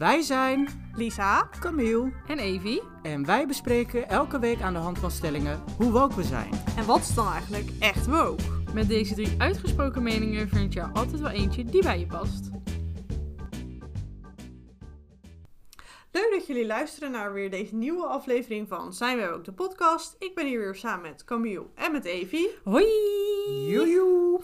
[0.00, 1.48] Wij zijn Lisa.
[1.60, 2.82] Camille En Evie.
[3.02, 6.50] en wij bespreken elke week aan de hand van stellingen hoe woke we zijn.
[6.76, 8.42] En wat is dan eigenlijk echt woke?
[8.74, 12.50] Met deze drie uitgesproken meningen vind je er altijd wel eentje die bij je past.
[16.12, 20.16] Leuk dat jullie luisteren naar weer deze nieuwe aflevering van Zijn wij ook de podcast.
[20.18, 22.48] Ik ben hier weer samen met Camille en met Evie.
[22.64, 22.86] Hoi!
[23.68, 24.40] Joejoe!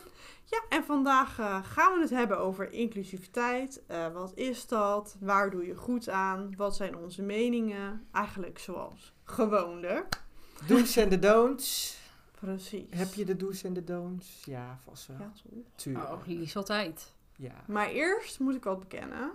[0.48, 3.82] Ja, en vandaag eh, gaan we het hebben over inclusiviteit.
[3.86, 5.16] Eh, wat is dat?
[5.20, 6.54] Waar doe je goed aan?
[6.56, 8.06] Wat zijn onze meningen?
[8.12, 10.22] Eigenlijk zoals gewoonlijk.
[10.66, 11.98] Do's en de don'ts.
[12.40, 12.84] Precies.
[12.90, 14.42] Heb je de do's en de don'ts?
[14.44, 15.16] Ja, vast wel.
[15.20, 15.62] Ja, toch?
[15.74, 16.04] Tuurlijk.
[16.28, 17.12] Oh, altijd.
[17.36, 17.52] Ja.
[17.66, 19.30] Maar eerst moet ik wat bekennen.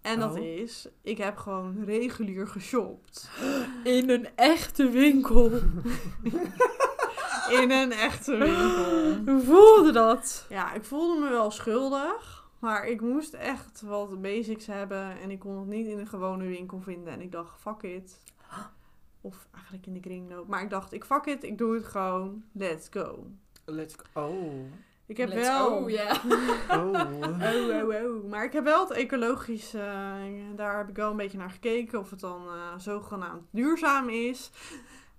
[0.00, 0.44] En dat Oh.
[0.44, 3.30] is, ik heb gewoon regulier geshopt.
[3.84, 5.50] In een echte winkel.
[7.50, 9.32] In een echte winkel.
[9.32, 10.46] Hoe voelde dat?
[10.48, 12.48] Ja, ik voelde me wel schuldig.
[12.58, 15.20] Maar ik moest echt wat basics hebben.
[15.20, 17.12] En ik kon het niet in een gewone winkel vinden.
[17.12, 18.18] En ik dacht, fuck it.
[19.20, 20.48] Of eigenlijk in de kringloop.
[20.48, 21.44] Maar ik dacht, ik fuck it.
[21.44, 22.44] Ik doe het gewoon.
[22.52, 23.26] Let's go.
[23.64, 24.26] Let's go.
[24.26, 24.72] Oh.
[25.10, 25.68] Ik heb Let's wel...
[25.68, 26.12] go, ja.
[26.70, 26.92] Oh.
[26.92, 28.30] Oh, oh, oh.
[28.30, 30.14] Maar ik heb wel het ecologisch, eh,
[30.56, 31.98] daar heb ik wel een beetje naar gekeken.
[31.98, 34.50] Of het dan eh, zogenaamd duurzaam is.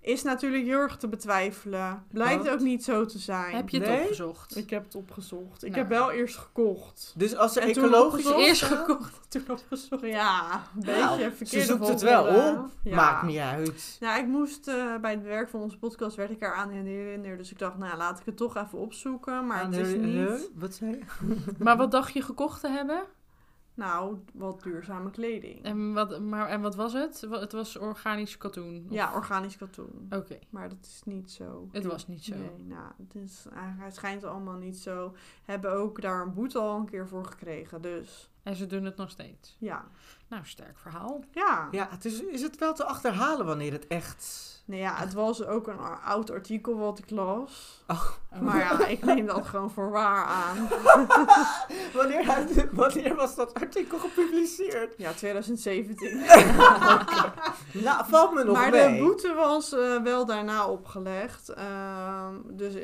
[0.02, 2.04] Is natuurlijk heel erg te betwijfelen.
[2.10, 2.52] Blijkt Wat?
[2.52, 3.54] ook niet zo te zijn.
[3.54, 4.00] Heb je het Nee?
[4.00, 4.56] opgezocht?
[4.56, 5.64] Ik heb het opgezocht.
[5.64, 5.80] Ik Nou.
[5.80, 7.12] heb wel eerst gekocht.
[7.16, 10.02] Dus als En toen ecologisch is, Eerst eh, gekocht, toen opgezocht.
[10.06, 12.68] Ja, een beetje nou, verkeerde Ze zoekt het wel op.
[12.82, 12.94] Ja.
[12.94, 13.96] Maakt niet uit.
[14.00, 17.38] Nou, ik moest eh, bij het werk van onze podcast werd ik eraan herinnerd.
[17.38, 19.46] Dus ik dacht, nou laat ik het toch even opzoeken.
[19.46, 21.34] Maar het is niet, Wat zei je?
[21.58, 23.02] Maar wat dacht je gekocht te hebben?
[23.74, 25.62] Nou, wat duurzame kleding.
[25.64, 27.26] En wat, maar, en wat was het?
[27.30, 28.84] Het was organisch katoen.
[28.88, 30.06] Of- Ja, organisch katoen.
[30.10, 31.68] Oké, Maar dat is niet zo.
[31.72, 32.34] het was niet zo.
[32.36, 35.14] Nee, nou, het, is, eigenlijk- het schijnt allemaal niet zo.
[35.44, 37.82] Hebben ook daar een boete al een keer voor gekregen.
[37.82, 39.56] Dus En ze doen het nog steeds.
[39.58, 39.84] ja.
[40.32, 41.24] Nou, sterk verhaal.
[41.30, 41.68] Ja.
[41.70, 44.50] Ja, het is, is het wel te achterhalen wanneer het echt...
[44.64, 47.82] Nou ja, het was ook een oud artikel wat ik las.
[47.86, 48.10] Oh.
[48.40, 50.68] Maar ja, ik neem dat gewoon voor waar aan.
[51.94, 54.94] Wanneer, had- wanneer was dat artikel gepubliceerd?
[54.96, 56.20] Ja, 2017.
[57.72, 58.96] Nou, valt me nog maar mee.
[58.96, 61.48] de boete was eh, wel daarna opgelegd.
[61.48, 62.80] Ehm, dus eh,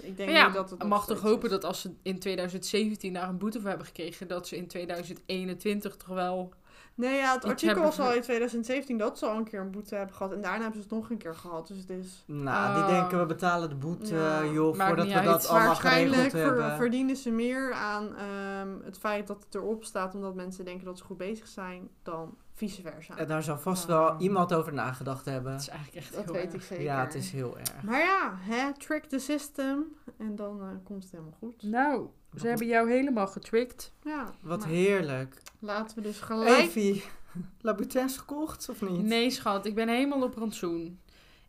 [0.00, 1.50] ik denk ja, niet dat het mag toch hopen is.
[1.50, 5.96] dat als ze in 2017 daar een boete voor hebben gekregen, dat ze in 2021
[5.96, 6.52] toch wel...
[6.94, 9.70] Nee, ja, het artikel hebben was al in 2017 dat ze al een keer een
[9.70, 10.32] boete hebben gehad.
[10.32, 11.66] En daarna hebben ze het nog een keer gehad.
[11.68, 12.22] Dus het is...
[12.26, 12.88] Nou, die Oh.
[12.88, 15.24] denken we betalen de boete, Ja, joh, maakt voordat we uit.
[15.24, 16.76] dat allemaal Waarschijnlijk geregeld ver- hebben.
[16.76, 20.14] verdienen ze meer aan ehm, het feit dat het erop staat.
[20.14, 21.88] Omdat mensen denken dat ze goed bezig zijn.
[22.02, 23.16] Dan vice versa.
[23.16, 25.52] En daar zal vast wel iemand over nagedacht hebben.
[25.52, 26.54] Het is eigenlijk echt dat heel weet erg.
[26.54, 26.84] ik zeker.
[26.84, 27.82] Ja, het is heel erg.
[27.82, 29.84] Maar ja, hè, trick the system.
[30.18, 31.62] En dan eh, komt het helemaal goed.
[31.62, 32.06] Nou,
[32.40, 33.92] ze hebben jou helemaal getricked.
[34.02, 35.42] Ja, Wat heerlijk.
[35.58, 36.58] Laten we dus gelijk...
[36.58, 37.04] Evie,
[37.60, 39.02] Labutins gekocht of niet?
[39.02, 41.00] Nee, schat, ik ben helemaal op rantsoen.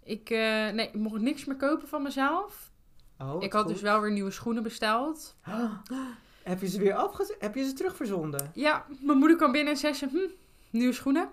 [0.03, 0.39] Ik, eh,
[0.69, 2.71] nee, ik mocht niks meer kopen van mezelf.
[3.19, 3.71] Oh, ik had goed.
[3.73, 5.35] dus wel weer nieuwe schoenen besteld.
[6.43, 7.35] Heb je ze weer afgezet?
[7.39, 8.51] Heb je ze terugverzonden?
[8.53, 10.29] Ja, mijn moeder kwam binnen en zei ze, hm,
[10.69, 11.29] nieuwe schoenen?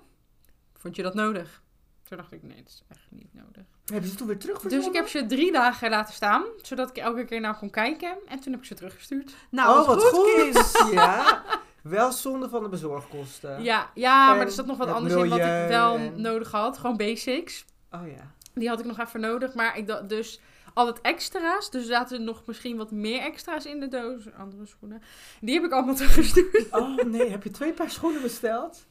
[0.77, 1.63] Vond je dat nodig?
[2.11, 3.63] Toen dacht ik, nee, dat is echt niet nodig.
[3.93, 4.79] Heb je ze toen weer terugverzonden?
[4.79, 8.17] Dus ik heb ze drie dagen laten staan, zodat ik elke keer naar kon kijken.
[8.27, 9.35] En toen heb ik ze teruggestuurd.
[9.51, 10.35] Nou, oh, wat goed, goed.
[10.35, 10.91] kind.
[11.01, 11.43] ja.
[11.83, 13.63] Wel zonde van de bezorgkosten.
[13.63, 16.21] Ja, ja En maar er zat nog wat het anders in wat ik wel en-
[16.21, 16.79] nodig had.
[16.79, 17.65] Gewoon basics.
[17.91, 18.33] Oh ja.
[18.55, 19.55] Die had ik nog even nodig.
[19.55, 20.41] Maar ik dacht dus
[20.75, 21.71] al het extra's.
[21.71, 24.33] Dus er zaten nog misschien wat meer extra's in de doos.
[24.39, 25.03] Andere schoenen.
[25.41, 26.67] Die heb ik allemaal teruggestuurd.
[26.71, 28.87] Oh nee, heb je twee paar schoenen besteld?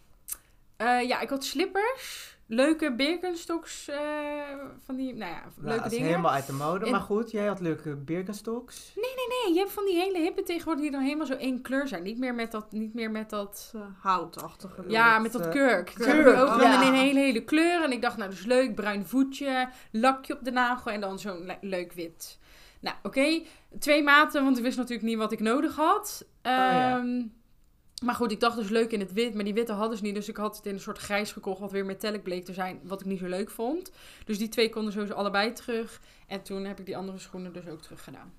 [0.78, 2.38] Eh, ja, ik had slippers.
[2.52, 3.88] Leuke Birkenstocks.
[3.88, 3.98] eh,
[4.86, 6.08] van die, nou ja, Nou, leuke dat is dingen.
[6.08, 6.86] helemaal uit de mode.
[6.86, 8.92] En- Maar goed, jij had leuke Birkenstocks.
[8.96, 12.04] Nee, je hebt van die hele hippe tegenwoordig die dan helemaal zo één kleur zijn.
[12.04, 12.72] Niet meer met dat...
[12.72, 14.84] Niet meer met dat Eh, houtachtige.
[14.88, 15.92] ja, dat, met dat eh, kurk.
[15.96, 16.82] kurk, nu ook oh, dan ja.
[16.82, 17.84] in een hele, hele kleur.
[17.84, 18.76] En ik dacht, nou, is leuk.
[18.76, 22.40] Bruin voetje, lakje op de nagel en dan zo'n le- leuk wit.
[22.82, 23.42] Nou, oké.
[23.80, 26.26] Twee maten, want ik wist natuurlijk niet wat ik nodig had.
[26.42, 27.04] ja.
[28.06, 29.34] Maar goed, ik dacht dus leuk in het wit.
[29.34, 30.16] Maar die witte hadden ze niet.
[30.16, 31.60] Dus ik had het in een soort grijs gekocht.
[31.60, 32.80] Wat weer metallic bleek te zijn.
[32.84, 33.92] Wat ik niet zo leuk vond.
[34.26, 36.02] Dus die twee konden sowieso allebei terug.
[36.28, 38.34] En toen heb ik die andere schoenen dus ook terug gedaan.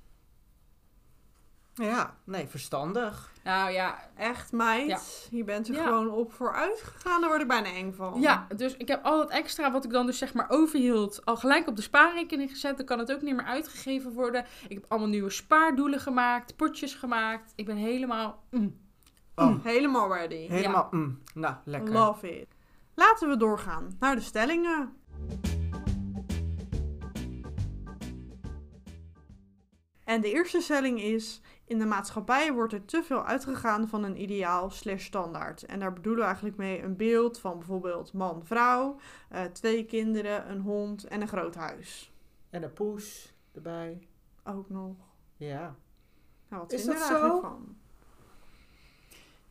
[1.75, 3.32] Ja, nee, verstandig.
[3.44, 4.88] Nou ja, Echt, meid.
[4.88, 5.00] Ja.
[5.31, 5.85] Je bent er Ja.
[5.85, 7.20] gewoon op vooruit gegaan.
[7.20, 8.20] Daar word ik bijna eng van.
[8.20, 11.37] Ja, dus ik heb al dat extra wat ik dan dus zeg maar overhield, al
[11.37, 12.76] gelijk op de spaarrekening gezet.
[12.76, 14.44] Dan kan het ook niet meer uitgegeven worden.
[14.69, 17.52] Ik heb allemaal nieuwe spaardoelen gemaakt, potjes gemaakt.
[17.56, 18.43] Ik ben helemaal...
[18.50, 18.88] mm.
[19.40, 20.46] Oh, Helemaal ready.
[20.48, 21.92] helemaal, mm, nou, lekker.
[21.92, 22.46] Love it.
[22.94, 24.92] Laten we doorgaan naar de stellingen.
[30.04, 34.20] En de eerste stelling is: in de maatschappij wordt er te veel uitgegaan van een
[34.22, 35.62] ideaal slash standaard.
[35.64, 38.96] En daar bedoelen we eigenlijk mee een beeld van bijvoorbeeld man, vrouw,
[39.28, 42.12] eh, twee kinderen, een hond en een groot huis.
[42.50, 43.98] En een poes erbij.
[44.44, 44.96] Ook nog.
[45.37, 45.75] Ja.
[46.48, 47.40] Nou, wat Is we er eigenlijk zo?
[47.40, 47.76] van?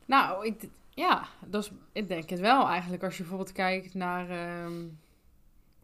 [0.10, 3.04] Nou, ik, ja, dat is, ik denk het wel eigenlijk.
[3.04, 4.30] Als je bijvoorbeeld kijkt naar...
[4.30, 4.86] ehm,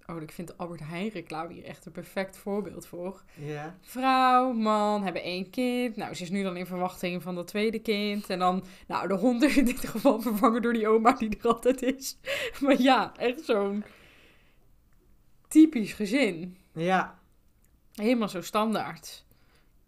[0.06, 3.24] oh, ik vind de Albert Heijn reclame hier echt een perfect voorbeeld voor.
[3.34, 3.78] Ja.
[3.82, 5.96] Vrouw, man, hebben één kind.
[5.96, 8.30] Nou, ze is nu dan in verwachting van dat tweede kind.
[8.30, 11.48] En dan, nou, de hond is in dit geval vervangen door die oma die er
[11.48, 12.18] altijd is.
[12.62, 13.84] Maar ja, echt zo'n
[15.48, 16.58] typisch gezin.
[16.74, 17.20] Ja.
[17.94, 19.26] Helemaal zo standaard.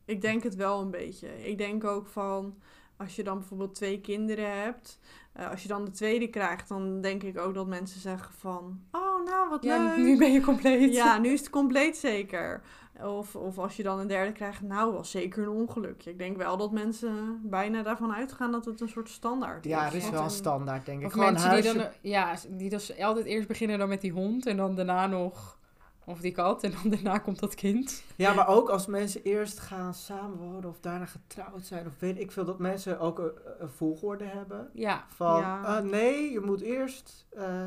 [0.05, 1.47] Ik denk het wel een beetje.
[1.49, 2.57] Ik denk ook van,
[2.97, 4.99] als je dan bijvoorbeeld twee kinderen hebt,
[5.33, 8.79] eh, als je dan de tweede krijgt, dan denk ik ook dat mensen zeggen van,
[8.91, 9.97] oh nou wat Ja, leuk.
[9.97, 10.93] nu ben je compleet.
[10.93, 12.61] Ja, nu is het compleet zeker.
[13.03, 16.09] Of, of als je dan een derde krijgt, nou was zeker een ongelukje.
[16.09, 19.71] Ik denk wel dat mensen bijna daarvan uitgaan dat het een soort standaard is.
[19.71, 21.05] Ja, er is wel een standaard, denk ik.
[21.05, 24.45] Of Gewoon mensen die dan, ja, die dus altijd eerst beginnen dan met die hond
[24.45, 25.56] en dan daarna nog,
[26.09, 28.03] of die kat, en dan daarna komt dat kind.
[28.15, 31.85] Ja, maar ook als mensen eerst gaan samenwonen of daarna getrouwd zijn.
[31.87, 34.69] Of weet ik veel, dat mensen ook een, een volgorde hebben.
[34.73, 35.61] Ja, Van, Ja.
[35.61, 37.63] ah, nee, je moet eerst, eh,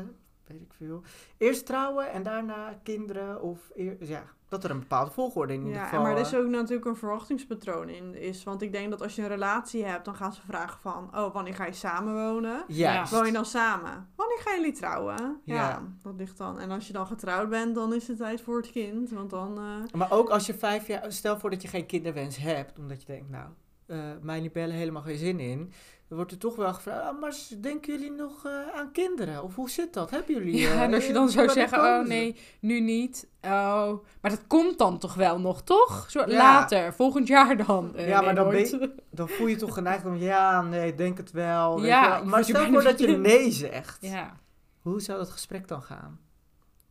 [0.51, 1.01] weet ik veel,
[1.37, 3.41] eerst trouwen en daarna kinderen.
[3.41, 5.99] Of eer- ja, dat er een bepaalde volgorde in ieder Ja, geval.
[5.99, 8.15] en maar er is eh, ook natuurlijk een verwachtingspatroon in.
[8.15, 11.09] Is, want ik denk dat als je een relatie hebt, dan gaan ze vragen van...
[11.17, 12.63] Oh, wanneer ga je samenwonen?
[12.67, 13.11] Juist.
[13.11, 14.09] Woon je dan samen?
[14.15, 15.41] Wanneer gaan jullie trouwen?
[15.43, 15.81] Ja, Ja.
[16.01, 16.59] dat ligt dan.
[16.59, 19.09] En als je dan getrouwd bent, dan is het tijd voor het kind.
[19.09, 19.57] Want dan...
[19.57, 22.99] eh, Maar ook als je vijf jaar, stel voor dat je geen kinderwens hebt, omdat
[23.01, 23.49] je denkt, nou,
[23.85, 25.71] eh mijn libellen helemaal geen zin in.
[26.15, 29.43] Wordt er toch wel gevraagd, ah, maar denken jullie nog eh, aan kinderen?
[29.43, 30.09] Of hoe zit dat?
[30.09, 30.57] Hebben jullie...
[30.57, 33.27] ja eh, en als je dan zou wanneer zeggen, oh nee, nu niet.
[33.41, 36.05] Oh, maar dat komt dan toch wel nog, toch?
[36.09, 36.27] Zo, Ja.
[36.27, 37.95] Later, volgend jaar dan.
[37.95, 38.91] Eh, Ja, nee, maar dan.
[39.09, 41.83] Dan voel je toch geneigd om, ja, nee, denk het wel.
[41.83, 42.25] Ja, wel.
[42.25, 43.97] Maar stel voor dat je nee zegt.
[44.01, 44.39] Ja.
[44.81, 46.19] Hoe zou dat gesprek dan gaan?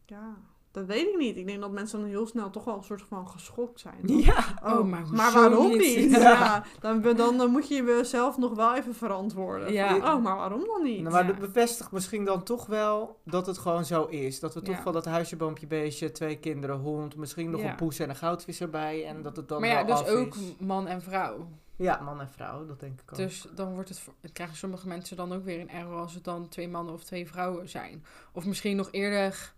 [0.06, 0.36] ja,
[0.72, 1.36] dat weet ik niet.
[1.36, 3.98] Ik denk dat mensen dan heel snel toch wel een soort van geschokt zijn.
[4.02, 4.44] Ja.
[4.64, 5.96] Oh, maar hoezo waarom niet?
[5.96, 6.10] niet?
[6.16, 6.18] Ja.
[6.20, 6.64] Ja.
[6.80, 9.72] dan, dan, dan moet je jezelf nog wel even verantwoorden.
[9.72, 9.88] Ja.
[10.00, 11.00] Van, oh, maar waarom dan niet?
[11.00, 14.40] Nou, maar dat bevestigt misschien dan toch wel dat het gewoon zo is.
[14.40, 14.82] Dat we toch Ja.
[14.82, 17.70] van dat huisje, boompje, beestje, twee kinderen, hond, misschien nog Ja.
[17.70, 19.06] een poes en een goudvis erbij.
[19.06, 20.40] En dat het dan Maar ja, wel dus af ook is.
[20.58, 21.48] man en vrouw.
[21.76, 23.16] Ja, man en vrouw, dat denk ik ook.
[23.18, 26.14] Dus dan wordt het, voor- het krijgen sommige mensen dan ook weer een error als
[26.14, 28.04] het dan twee mannen of twee vrouwen zijn.
[28.32, 29.52] Of misschien nog eerder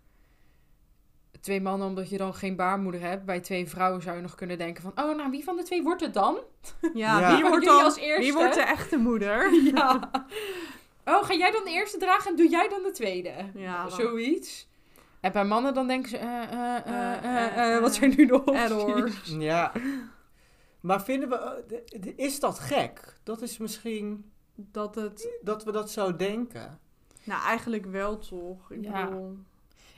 [1.43, 3.25] twee mannen omdat je dan geen baarmoeder hebt.
[3.25, 5.83] Bij twee vrouwen zou je nog kunnen denken van, oh nou wie van de twee
[5.83, 6.39] wordt het dan?
[6.95, 7.35] Ja, Ja.
[7.35, 8.23] wie wordt dan als eerste?
[8.23, 9.53] Wie wordt de echte moeder?
[9.75, 10.11] Ja.
[11.05, 13.33] Oh, ga jij dan de eerste dragen en doe jij dan de tweede?
[13.55, 14.69] Ja, dan- Zoiets.
[15.21, 18.15] En bij mannen dan denken ze, eh, eh, eh, Eh, eh, eh, eh, wat zijn
[18.17, 19.35] nu de opties?
[19.39, 19.73] Ja.
[20.81, 21.63] Maar vinden we,
[22.17, 23.17] is dat gek?
[23.23, 25.29] Dat is misschien Dat het...
[25.43, 26.79] dat we dat zo denken.
[27.25, 28.71] Nou, eigenlijk wel toch.
[28.71, 29.05] Ik Ja.
[29.05, 29.39] bedoel...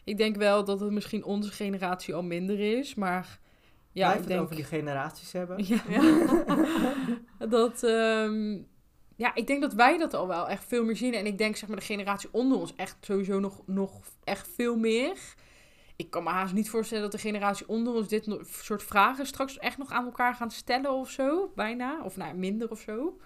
[0.04, 3.38] Ik denk wel dat het misschien onze generatie al minder is, maar
[3.92, 4.40] ja, Blijf ik het denk...
[4.40, 5.66] over die generaties hebben.
[5.66, 5.82] Ja.
[7.48, 8.58] Dat, ehm,
[9.16, 11.14] ja, ik denk dat wij dat al wel echt veel meer zien.
[11.14, 14.76] En ik denk, zeg maar, de generatie onder ons echt sowieso nog, nog echt veel
[14.76, 15.34] meer.
[15.96, 19.58] Ik kan me haast niet voorstellen dat de generatie onder ons dit soort vragen straks
[19.58, 21.52] echt nog aan elkaar gaan stellen of zo.
[21.54, 22.02] Bijna.
[22.04, 23.18] Of nou, minder of zo.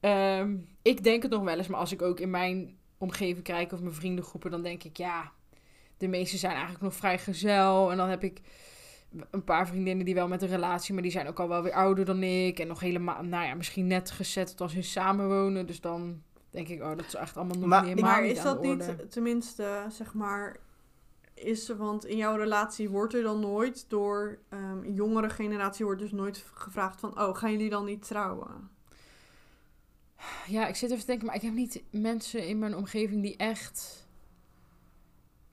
[0.00, 3.72] Ehm, ik denk het nog wel eens, maar als ik ook in mijn omgeving kijk
[3.72, 5.32] of mijn vriendengroepen, dan denk ik, ja,
[5.98, 7.90] de meeste zijn eigenlijk nog vrij gezel.
[7.90, 8.40] En dan heb ik
[9.30, 11.72] een paar vriendinnen die wel met een relatie, maar die zijn ook al wel weer
[11.72, 12.58] ouder dan ik.
[12.58, 15.66] En nog helemaal, nou ja, misschien net gezet als in samenwonen.
[15.66, 18.62] Dus dan denk ik, oh, dat is echt allemaal nog Maar helemaal Maar is dat
[18.62, 20.56] niet, tenminste, zeg maar...
[21.34, 24.38] Is, want in jouw relatie wordt er dan nooit door...
[24.48, 27.20] ehm, een jongere generatie wordt dus nooit gevraagd van...
[27.20, 28.70] Oh, gaan jullie dan niet trouwen?
[30.46, 33.36] Ja, ik zit even te denken, maar ik heb niet mensen in mijn omgeving die
[33.36, 34.07] echt...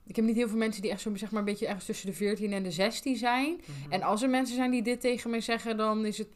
[0.06, 2.06] Ik heb niet heel veel mensen die echt zo, zeg maar, een beetje ergens tussen
[2.06, 3.60] de 14 en de 16 zijn.
[3.80, 3.92] Mhm.
[3.92, 6.28] En als er mensen zijn die dit tegen mij zeggen, dan is het...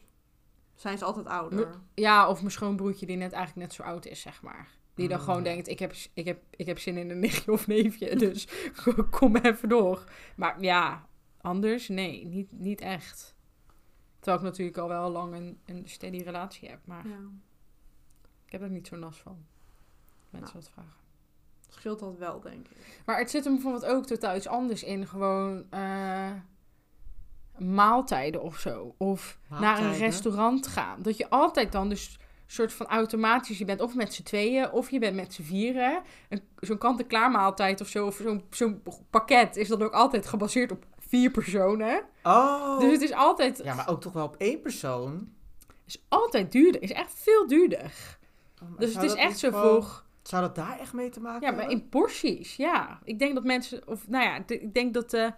[0.75, 1.69] Zijn ze altijd ouder?
[1.95, 4.67] Ja, of mijn schoonbroertje die net eigenlijk net zo oud is, zeg maar.
[4.95, 5.23] Die dan Mm.
[5.23, 8.47] gewoon denkt, ik heb, ik, heb, ik heb zin in een nichtje of neefje, dus
[9.09, 10.03] kom even door.
[10.35, 11.07] Maar ja,
[11.41, 13.35] anders, nee, niet, niet echt.
[14.19, 17.17] Terwijl ik natuurlijk al wel lang een, een steady relatie heb, maar Ja.
[18.45, 19.45] ik heb er niet zo last van.
[20.29, 20.63] Mensen Nou.
[20.65, 20.99] wat vragen.
[21.73, 23.01] Scheelt dat wel, denk ik.
[23.05, 25.07] Maar het zit hem bijvoorbeeld ook totaal iets anders in.
[25.07, 26.31] Gewoon eh,
[27.57, 28.95] maaltijden of zo.
[28.97, 31.01] Of naar een restaurant gaan.
[31.01, 33.57] Dat je altijd dan dus soort van automatisch...
[33.57, 36.01] Je bent of met z'n tweeën of je bent met z'n vieren.
[36.29, 38.05] Een- Zo'n kant-en-klaar maaltijd of zo.
[38.05, 42.01] Of zo'n zo'n pakket is dan ook altijd gebaseerd op vier personen.
[42.23, 42.79] Oh.
[42.79, 43.61] Dus het is altijd...
[43.63, 45.29] Ja, maar ook toch wel op één persoon.
[45.85, 46.81] is altijd duurder.
[46.81, 48.17] Is echt veel duurder.
[48.63, 50.03] Oh, Dus het is echt zo gewoon- voor...
[50.21, 51.77] Zou dat daar echt mee te maken Ja, maar hebben?
[51.83, 52.99] in porties, ja.
[53.03, 53.87] Ik denk dat mensen...
[53.87, 55.33] Of nou ja, de- ik denk dat de...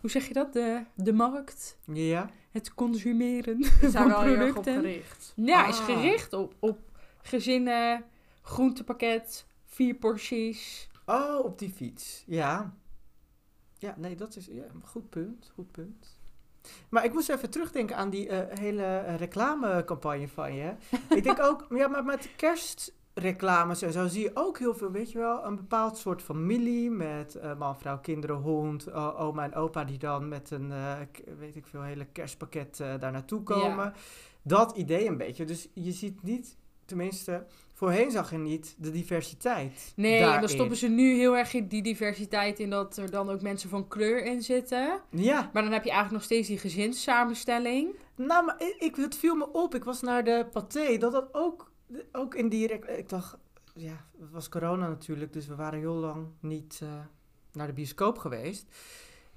[0.00, 0.52] Hoe zeg je dat?
[0.52, 2.30] De, de markt, Ja.
[2.50, 4.74] het consumeren Is van wel heel erg op producten...
[4.90, 5.32] gericht.
[5.36, 5.84] Ja, is Ah.
[5.84, 6.78] gericht op, op
[7.22, 8.04] gezinnen,
[8.42, 10.88] groentepakket, vier porties.
[11.06, 12.24] Oh, op die fiets.
[12.26, 12.74] Ja.
[13.78, 15.50] Ja, nee, dat is ja, een goed punt.
[15.54, 16.18] Goed punt.
[16.88, 20.72] Maar ik moest even terugdenken aan die eh, hele reclamecampagne van je.
[21.16, 22.28] ik denk ook, ja, maar met
[23.20, 26.90] kerstreclames en zo zie je ook heel veel, weet je wel, een bepaald soort familie
[26.90, 30.92] met eh, man, vrouw, kinderen, hond, o- oma en opa die dan met een, eh,
[31.38, 33.84] weet ik veel, hele kerstpakket eh, daar naartoe komen.
[33.84, 33.92] Ja.
[34.42, 35.44] Dat idee een beetje.
[35.44, 39.92] Dus je ziet niet, tenminste, voorheen zag je niet de diversiteit.
[39.96, 40.40] Nee, en daarin.
[40.40, 43.68] dan stoppen ze nu heel erg in die diversiteit in dat er dan ook mensen
[43.68, 45.00] van kleur in zitten.
[45.10, 47.94] Ja, Maar dan heb je eigenlijk nog steeds die gezinssamenstelling.
[48.16, 49.74] nou, maar ik, ik- het viel me op.
[49.74, 51.70] Ik was naar de paté, dat dat ook,
[52.12, 52.66] ook in die...
[52.66, 53.36] rec- Ik dacht,
[53.74, 56.88] ja, het was corona natuurlijk, dus we waren heel lang niet eh,
[57.52, 58.66] naar de bioscoop geweest.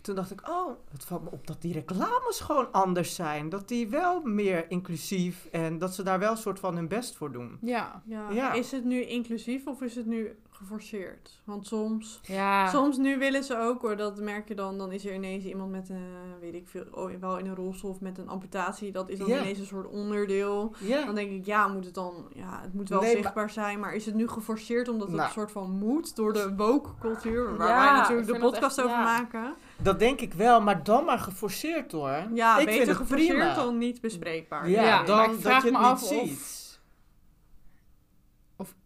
[0.02, 3.50] Toen dacht ik, oh, het valt me op dat die reclames gewoon anders zijn.
[3.50, 7.16] Dat die wel meer inclusief en dat ze daar wel een soort van hun best
[7.16, 7.58] voor doen.
[7.62, 8.02] Ja.
[8.06, 8.30] Ja.
[8.30, 8.54] Ja.
[8.54, 11.42] Is het nu inclusief of is het nu geforceerd?
[11.44, 12.68] Want soms, Ja.
[12.70, 15.72] soms nu willen ze ook hoor, dat merk je dan, dan is er ineens iemand
[15.72, 16.06] met een,
[16.42, 18.92] weet ik veel, oh, wel in een rolstoel of met een amputatie.
[18.92, 19.40] Dat is dan Ja.
[19.40, 20.74] ineens een soort onderdeel.
[20.80, 21.06] Ja.
[21.06, 23.80] Dan denk ik, ja, moet het dan, ja, het moet wel Nee, maar- zichtbaar zijn,
[23.80, 25.28] maar is het nu geforceerd omdat het Nou.
[25.28, 28.88] een soort van moet door de woke cultuur, waar Ja, wij natuurlijk de podcast echt-
[28.88, 29.04] over ja.
[29.04, 29.54] maken?
[29.78, 32.24] Dat denk ik wel, maar dan maar geforceerd hoor.
[32.34, 33.56] Ja, ik beter vind het geforceerd prima.
[33.56, 34.70] dan niet bespreekbaar.
[34.70, 36.59] Ja, dan ik dat vraag je het me niet af of- ziet.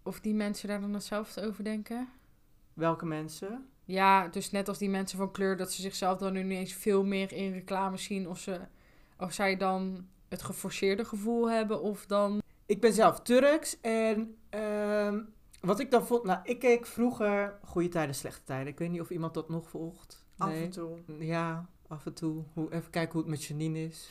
[0.03, 2.09] Of, die mensen daar dan hetzelfde over denken.
[2.73, 3.67] Welke mensen?
[3.85, 7.03] Ja, dus net als die mensen van kleur, dat ze zichzelf dan nu ineens veel
[7.03, 8.27] meer in reclame zien.
[8.29, 8.59] Of, ze,
[9.17, 11.81] of zij dan het geforceerde gevoel hebben.
[11.81, 12.41] Of dan.
[12.65, 15.21] Ik ben zelf Turks en ehm,
[15.61, 16.23] wat ik dan vond...
[16.23, 18.67] Nou, ik keek vroeger Goede Tijden, Slechte Tijden.
[18.67, 20.25] Ik weet niet of iemand dat nog volgt.
[20.37, 20.63] Af Nee.
[20.63, 20.97] en toe.
[21.19, 22.43] Ja, af en toe.
[22.53, 24.09] Hoe, even kijken hoe het met Janine is.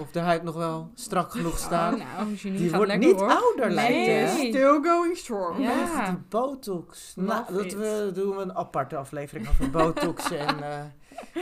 [0.00, 1.92] Of de huid nog wel strak genoeg staat.
[1.94, 3.30] Oh, nou, Janine die gaat wordt lekker niet hoor.
[3.30, 4.46] ouder, lijkt het.
[4.48, 5.58] Still going strong.
[5.58, 5.82] Ja.
[5.82, 7.12] Echt, die botox.
[7.16, 10.84] Nou, dat we, doen we een aparte aflevering over botox en eh,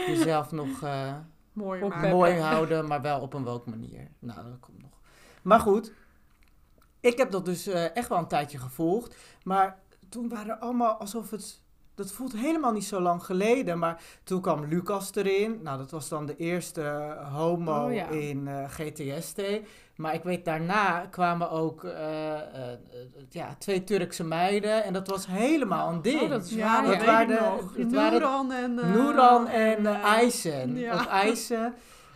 [0.07, 0.81] jezelf nog...
[0.83, 1.13] eh,
[1.53, 4.07] Mooi mooi houden, maar wel op een woke manier.
[4.19, 4.91] Nou, dat komt nog.
[5.41, 5.93] Maar goed,
[6.99, 9.15] ik heb dat dus eh, echt wel een tijdje gevolgd.
[9.43, 9.79] Maar
[10.09, 11.61] toen waren er allemaal alsof het...
[11.97, 13.79] Dat voelt helemaal niet zo lang geleden.
[13.79, 15.59] Maar toen kwam Lucas erin.
[15.63, 18.07] Nou, dat was dan de eerste homo Oh, ja.
[18.07, 19.41] in eh, GTST.
[19.95, 22.77] Maar ik weet, daarna kwamen ook eh, eh,
[23.29, 24.83] ja, twee Turkse meiden.
[24.83, 26.21] En dat was helemaal een ding.
[26.21, 26.83] Oh, dat is Ja, waar.
[26.83, 26.99] dat ja.
[26.99, 29.85] ik waren- waren- Noeran en...
[29.85, 30.75] eh, Eisen.
[30.77, 30.93] ja.
[30.93, 31.73] Of Eisen.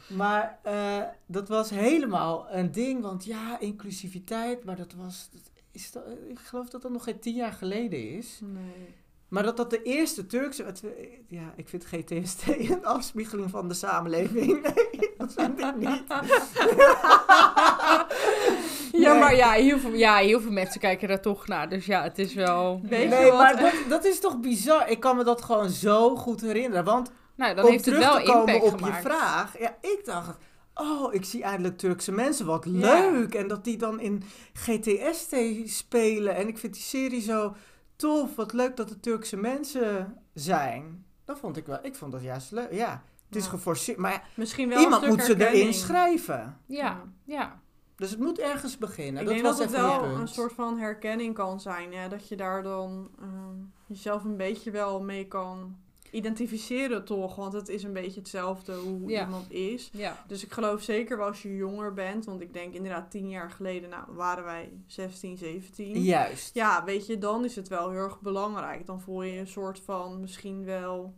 [0.07, 3.01] Maar eh, dat was helemaal een ding.
[3.01, 4.63] Want ja, inclusiviteit.
[4.63, 5.29] Maar dat was...
[5.31, 8.39] dat is dat, ik geloof dat dat nog geen tien jaar geleden is.
[8.43, 8.95] Nee.
[9.31, 10.63] Maar dat dat de eerste Turkse...
[10.63, 10.83] het-
[11.27, 14.61] ja, ik vind GTST een afspiegeling van de samenleving.
[15.01, 16.03] Nee, dat vind ik niet.
[18.91, 19.19] Ja, Nee.
[19.19, 21.69] maar ja heel, veel, ja, heel veel mensen kijken daar toch naar.
[21.69, 22.81] Dus ja, het is wel...
[22.83, 23.33] Nee, wat?
[23.37, 24.89] maar dat, dat is toch bizar.
[24.89, 26.83] Ik kan me dat gewoon zo goed herinneren.
[26.83, 29.03] Want Nou, dan om heeft het terug wel te komen impact op gemaakt.
[29.03, 29.59] je vraag.
[29.59, 30.37] Ja, ik dacht,
[30.75, 33.33] oh, ik zie eindelijk Turkse mensen, wat leuk.
[33.35, 34.23] En dat die dan in
[34.53, 35.35] GTST
[35.65, 36.35] spelen.
[36.35, 37.53] En ik vind die serie zo
[38.01, 38.35] tof.
[38.35, 41.05] Wat leuk dat het Turkse mensen zijn.
[41.25, 41.79] Dat vond ik wel.
[41.81, 42.71] Ik vond dat juist leuk.
[42.73, 43.49] Ja, het is Ja.
[43.49, 43.97] geforceerd.
[43.97, 46.57] Maar ja, Misschien wel iemand moet ze erin schrijven.
[46.65, 47.59] Ja, ja.
[47.95, 49.21] Dus het moet ergens beginnen.
[49.21, 51.91] Ik dat denk was dat het wel een soort van herkenning kan zijn.
[51.91, 53.55] Ja, dat je daar dan ehm,
[53.85, 55.77] jezelf een beetje wel mee kan
[56.11, 57.35] identificeren toch.
[57.35, 59.23] Want het is een beetje hetzelfde hoe Ja.
[59.23, 59.89] iemand is.
[59.93, 60.23] ja.
[60.27, 62.25] Dus ik geloof zeker wel als je jonger bent.
[62.25, 66.01] Want ik denk inderdaad tien jaar geleden nou, waren wij 16, 17.
[66.01, 66.53] Juist.
[66.55, 68.85] Ja, weet je, dan is het wel heel erg belangrijk.
[68.85, 71.13] Dan voel je een soort van misschien wel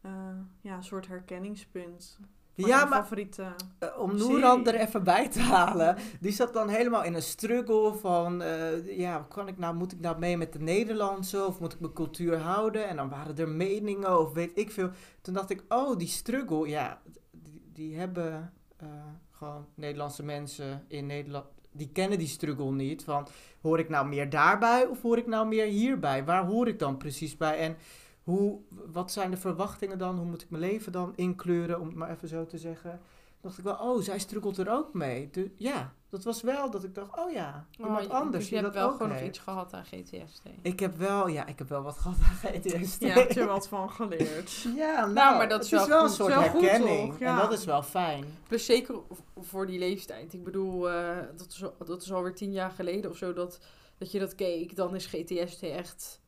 [0.00, 0.12] eh,
[0.60, 2.18] ja, een soort herkenningspunt.
[2.54, 3.44] Ja, maar favoriete.
[3.78, 4.16] Eh, om.
[4.16, 8.98] Noeran er even bij te halen, die zat dan helemaal in een struggle van, eh,
[8.98, 11.92] ja, kan ik nou, moet ik nou mee met de Nederlandse of moet ik mijn
[11.92, 12.88] cultuur houden?
[12.88, 14.90] En dan waren er meningen of weet ik veel.
[15.20, 18.88] Toen dacht ik, oh, die struggle, ja, die, die hebben eh,
[19.30, 23.04] gewoon Nederlandse mensen in Nederland, die kennen die struggle niet.
[23.04, 23.26] Van,
[23.62, 26.24] hoor ik nou meer daarbij of hoor ik nou meer hierbij?
[26.24, 27.58] Waar hoor ik dan precies bij?
[27.58, 27.76] En
[28.22, 28.58] hoe,
[28.92, 30.16] wat zijn de verwachtingen dan?
[30.16, 33.00] Hoe moet ik mijn leven dan inkleuren, om het maar even zo te zeggen?
[33.40, 35.28] dacht ik wel, oh, zij struggelt er ook mee.
[35.32, 38.44] Dus, ja, Dat was wel dat ik dacht, oh ja, Oh, iemand je- anders dus
[38.44, 40.42] je die hebt dat wel ook gewoon nog iets gehad aan GTSD.
[40.62, 43.00] Ik heb wel, ja, ik heb wel wat gehad aan GTSD.
[43.00, 44.50] Ja, heb je wat van geleerd.
[44.76, 47.20] Ja, nou, maar dat is wel een soort Wel goed, herkenning.
[47.20, 48.24] En dat is wel fijn.
[48.48, 48.94] Plus zeker
[49.40, 50.32] voor die leeftijd.
[50.32, 53.58] Ik bedoel, eh, dat, is, al- dat is alweer tien jaar geleden of zo dat,
[53.98, 54.76] dat je dat keek.
[54.76, 56.20] Dan is GTSD echt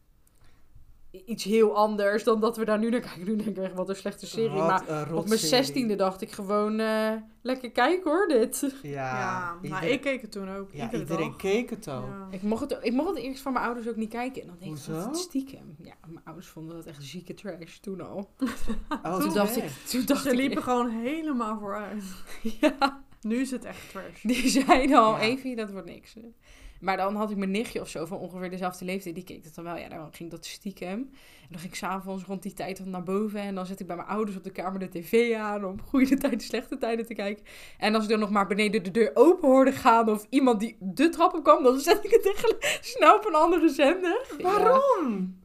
[1.27, 3.25] iets heel anders dan dat we daar nu naar kijken.
[3.25, 4.51] Nu denk ik echt, wat een slechte serie.
[4.51, 8.61] Wat maar op mijn zestiende dacht ik gewoon, eh, lekker kijken hoor, dit.
[8.83, 10.73] Ja, Ja, nou, iedereen, ik keek het toen ook.
[10.73, 11.37] ja, iedere iedereen dag.
[11.37, 12.05] keek het ook.
[12.07, 12.29] Ja.
[12.31, 14.43] Ik mocht, het, ik mocht het eerst van mijn ouders ook niet kijken.
[14.43, 15.77] En dan denk ik, wat stiekem.
[15.83, 18.31] Ja, mijn ouders vonden dat echt zieke trash toen al.
[19.03, 22.05] Oh, toen, dacht ik, toen dacht Ze ik, liepen gewoon helemaal vooruit.
[22.61, 24.23] ja, Nu is het echt trash.
[24.23, 25.21] die zeiden al, Ja.
[25.21, 26.15] Evie, dat wordt niks.
[26.85, 29.15] Maar dan had ik mijn nichtje of zo van ongeveer dezelfde leeftijd.
[29.15, 29.77] Die keek dat dan wel.
[29.77, 30.99] Ja, dan ging dat stiekem.
[31.43, 33.41] En dan ging ik s'avonds rond die tijd dan naar boven.
[33.41, 35.65] En dan zet ik bij mijn ouders op de kamer de tv aan.
[35.65, 37.45] Om goede tijden, slechte tijden te kijken.
[37.79, 40.09] En als ik dan nog maar beneden de deur open hoorde gaan.
[40.09, 41.63] Of iemand die de trap op kwam.
[41.63, 44.27] Dan zet ik het echt snel op een andere zender.
[44.41, 45.37] Waarom?
[45.41, 45.44] Ja,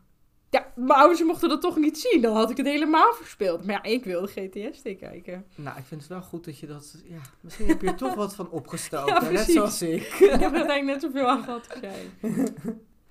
[0.76, 2.22] mijn ouders mochten dat toch niet zien.
[2.22, 3.66] Dan had ik het helemaal verspeeld.
[3.66, 5.46] Maar ja, ik wilde GTSD kijken.
[5.56, 7.02] Nou, ik vind het wel goed dat je dat...
[7.06, 9.14] Ja, misschien heb je er toch wat van opgestoken.
[9.14, 9.54] Ja, net precies.
[9.54, 10.02] zoals ik.
[10.30, 12.10] Ik heb er uiteindelijk net zoveel aan gehad als jij.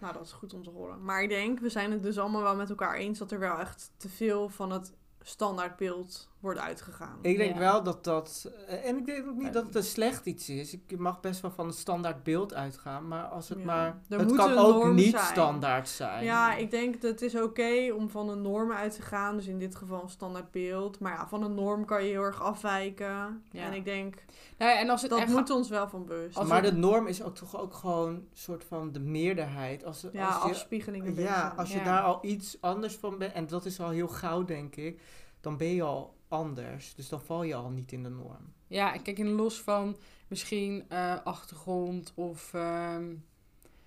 [0.00, 1.04] Nou, dat is goed om te horen.
[1.04, 3.59] Maar ik denk, we zijn het dus allemaal wel met elkaar eens dat er wel
[3.59, 4.92] echt te veel van het
[5.23, 7.18] standaardbeeld wordt uitgegaan.
[7.23, 7.59] Ik denk Ja.
[7.59, 8.50] wel dat dat...
[8.66, 10.75] eh, En ik denk ook niet dat het een slecht iets is.
[10.75, 13.09] Ik mag best wel van het standaard beeld uitgaan.
[13.09, 13.64] Maar als het Ja.
[13.64, 13.87] maar...
[14.09, 15.25] Er het moet kan een ook norm niet zijn.
[15.25, 16.25] standaard zijn.
[16.25, 19.37] Ja, ik denk dat het is oké om van een norm uit te gaan.
[19.37, 20.99] Dus in dit geval een standaardbeeld.
[21.00, 23.42] Maar ja, van een norm kan je heel erg afwijken.
[23.50, 23.62] Ja.
[23.64, 24.14] En ik denk,
[24.59, 26.42] Nou ja, en als het dat echt moet ons wel van bewust.
[26.42, 29.85] Maar de norm is ook toch ook gewoon soort van de meerderheid.
[29.85, 31.85] Als, ja, als je, afspiegeling een ja, als je Ja.
[31.85, 35.00] daar al iets anders van bent, en dat is al heel gauw denk ik,
[35.40, 36.94] dan ben je al anders.
[36.94, 38.52] Dus dan val je al niet in de norm.
[38.66, 39.97] Ja, kijk, in los van
[40.28, 43.14] misschien eh, achtergrond of ehm,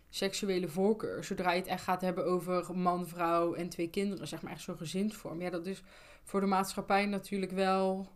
[0.09, 1.23] seksuele voorkeur.
[1.23, 4.61] Zodra je het echt gaat hebben over man, vrouw en twee kinderen, zeg maar echt
[4.61, 5.41] zo'n gezinsvorm.
[5.41, 5.83] Ja, dat is
[6.23, 8.07] voor de maatschappij natuurlijk wel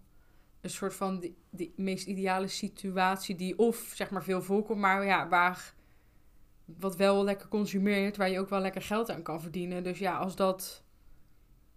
[0.61, 5.05] een soort van de, de meest ideale situatie die of zeg maar veel voorkomt, maar
[5.05, 5.73] ja, waar
[6.65, 9.83] wat wel lekker consumeert, waar je ook wel lekker geld aan kan verdienen.
[9.83, 10.83] Dus ja, als dat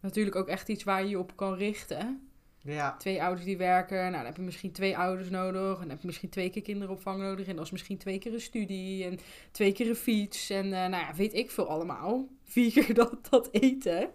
[0.00, 2.27] natuurlijk ook echt iets waar je je op kan richten
[2.62, 3.96] Ja, twee ouders die werken.
[3.98, 5.72] Nou, dan heb je misschien twee ouders nodig.
[5.74, 7.46] En dan heb je misschien twee keer kinderopvang nodig.
[7.46, 9.04] En dat is misschien twee keer een studie.
[9.04, 9.18] En
[9.50, 10.50] twee keer een fiets.
[10.50, 12.26] En eh, nou ja, weet ik veel allemaal.
[12.44, 14.10] Vier keer dat, dat eten.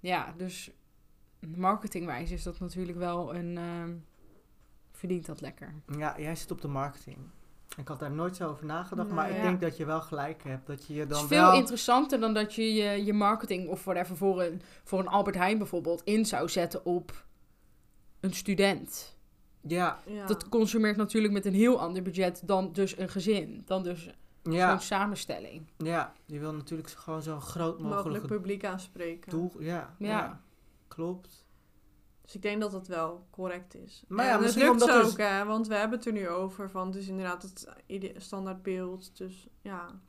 [0.00, 0.70] Ja, dus
[1.56, 3.58] marketingwijs is dat natuurlijk wel een...
[3.58, 3.92] ehm,
[4.92, 5.74] verdient dat lekker.
[5.98, 7.16] ja, jij zit op de marketing.
[7.76, 9.42] Ik had daar nooit zo over nagedacht, maar ik Ja.
[9.42, 10.66] denk dat je wel gelijk hebt.
[10.66, 11.54] Dat je je Het dan is veel wel...
[11.54, 15.58] interessanter dan dat je je, je marketing of whatever voor een, voor een Albert Heijn
[15.58, 17.24] bijvoorbeeld in zou zetten op
[18.22, 19.16] een student.
[19.60, 20.26] Ja, Ja.
[20.26, 23.62] Dat consumeert natuurlijk met een heel ander budget dan dus een gezin.
[23.64, 24.10] Dan dus
[24.42, 25.70] ja, zo'n samenstelling.
[25.76, 29.30] ja, je wil natuurlijk gewoon zo'n groot mogelijk mogelijk publiek aanspreken.
[29.30, 29.52] doel...
[29.58, 30.08] Ja, Ja.
[30.08, 30.40] ja.
[30.88, 31.46] klopt.
[32.22, 34.04] Dus ik denk dat het wel correct is.
[34.08, 36.28] Maar en ja, het misschien lukt omdat ook, hè, want we hebben het er nu
[36.28, 37.74] over van, het is inderdaad het
[38.16, 39.16] standaardbeeld.
[39.16, 40.00] Dus ja,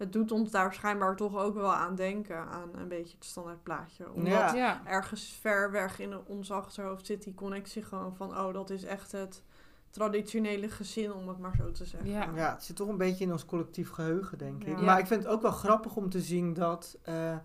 [0.00, 4.12] het doet ons daar schijnbaar toch ook wel aan denken, aan een beetje het standaardplaatje.
[4.12, 4.54] Omdat Ja.
[4.54, 4.80] Ja.
[4.84, 9.12] ergens ver weg in ons achterhoofd zit die connectie gewoon van, oh, dat is echt
[9.12, 9.42] het
[9.90, 12.10] traditionele gezin, om het maar zo te zeggen.
[12.10, 12.30] Ja.
[12.34, 14.78] Ja, het zit toch een beetje in ons collectief geheugen, denk ik.
[14.78, 14.84] Ja.
[14.84, 17.36] Maar ik vind het ook wel grappig om te zien dat, eh,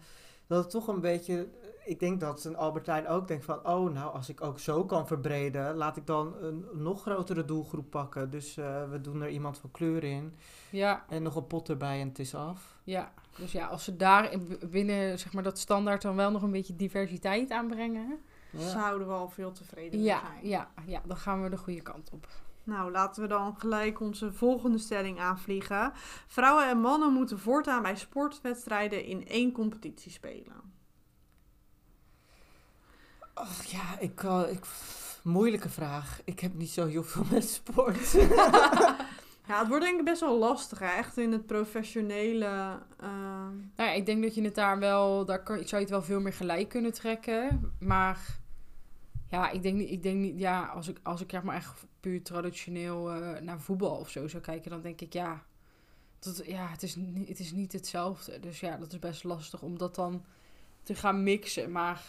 [0.47, 1.47] dat het toch een beetje...
[1.85, 3.67] Ik denk dat een Albertijn ook denkt van...
[3.67, 5.75] Oh, nou, als ik ook zo kan verbreden...
[5.75, 8.29] laat ik dan een nog grotere doelgroep pakken.
[8.29, 10.35] Dus eh, we doen er iemand van kleur in.
[10.69, 12.75] Ja, En nog een pot erbij en het is af.
[12.83, 13.11] ja.
[13.37, 16.51] Dus ja, als ze daar in- binnen zeg maar, dat standaard dan wel nog een
[16.51, 18.19] beetje diversiteit aanbrengen.
[18.49, 18.69] Ja.
[18.69, 20.47] zouden we al veel tevreden Ja, zijn.
[20.47, 22.27] ja, ja, dan gaan we de goede kant op.
[22.63, 25.91] Nou, laten we dan gelijk onze volgende stelling aanvliegen.
[26.27, 30.73] Vrouwen en mannen moeten voortaan bij sportwedstrijden in één competitie spelen.
[33.35, 34.65] Ach ja, ik, kan ik...
[35.23, 36.21] Moeilijke vraag.
[36.23, 38.11] Ik heb niet zo heel veel met sport.
[39.47, 40.85] Ja, het wordt denk ik best wel lastig, hè?
[40.85, 42.45] echt in het professionele.
[42.99, 43.09] eh,
[43.75, 46.01] Nou ja, ik denk dat je het daar wel, daar kan, zou je het wel
[46.01, 47.73] veel meer gelijk kunnen trekken.
[47.79, 48.39] Maar
[49.29, 51.85] ja, ik denk niet, ik denk niet ja, als ik, als ik zeg maar echt
[51.99, 55.43] puur traditioneel eh, naar voetbal of zo zou kijken, dan denk ik ja,
[56.19, 58.39] dat, ja het, is niet, het is niet hetzelfde.
[58.39, 60.23] Dus ja, dat is best lastig om dat dan
[60.83, 61.71] te gaan mixen.
[61.71, 62.03] Maar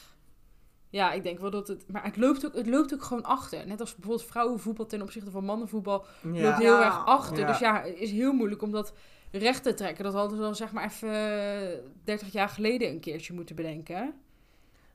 [0.90, 3.66] ja, ik denk wel dat het, maar het loopt ook, het loopt ook gewoon achter.
[3.66, 6.84] Net als bijvoorbeeld vrouwenvoetbal ten opzichte van mannenvoetbal loopt heel Ja.
[6.84, 7.38] erg achter.
[7.38, 7.46] Ja.
[7.46, 8.92] Dus ja, het is heel moeilijk om dat
[9.30, 10.04] recht te trekken.
[10.04, 11.08] Dat hadden we dan zeg maar even
[11.72, 14.14] eh, 30 jaar geleden een keertje moeten bedenken.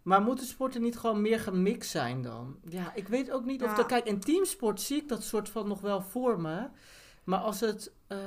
[0.01, 2.57] Maar moeten sporten niet gewoon meer gemixt zijn dan?
[2.69, 3.85] Ja, ik weet ook niet of dat...
[3.85, 6.67] Kijk, in teamsport zie ik dat soort van nog wel voor me.
[7.23, 8.17] Maar als het eh,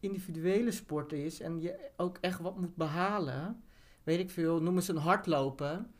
[0.00, 3.62] individuele sport is en je ook echt wat moet behalen,
[4.02, 5.93] weet ik veel, noem eens een hardlopen.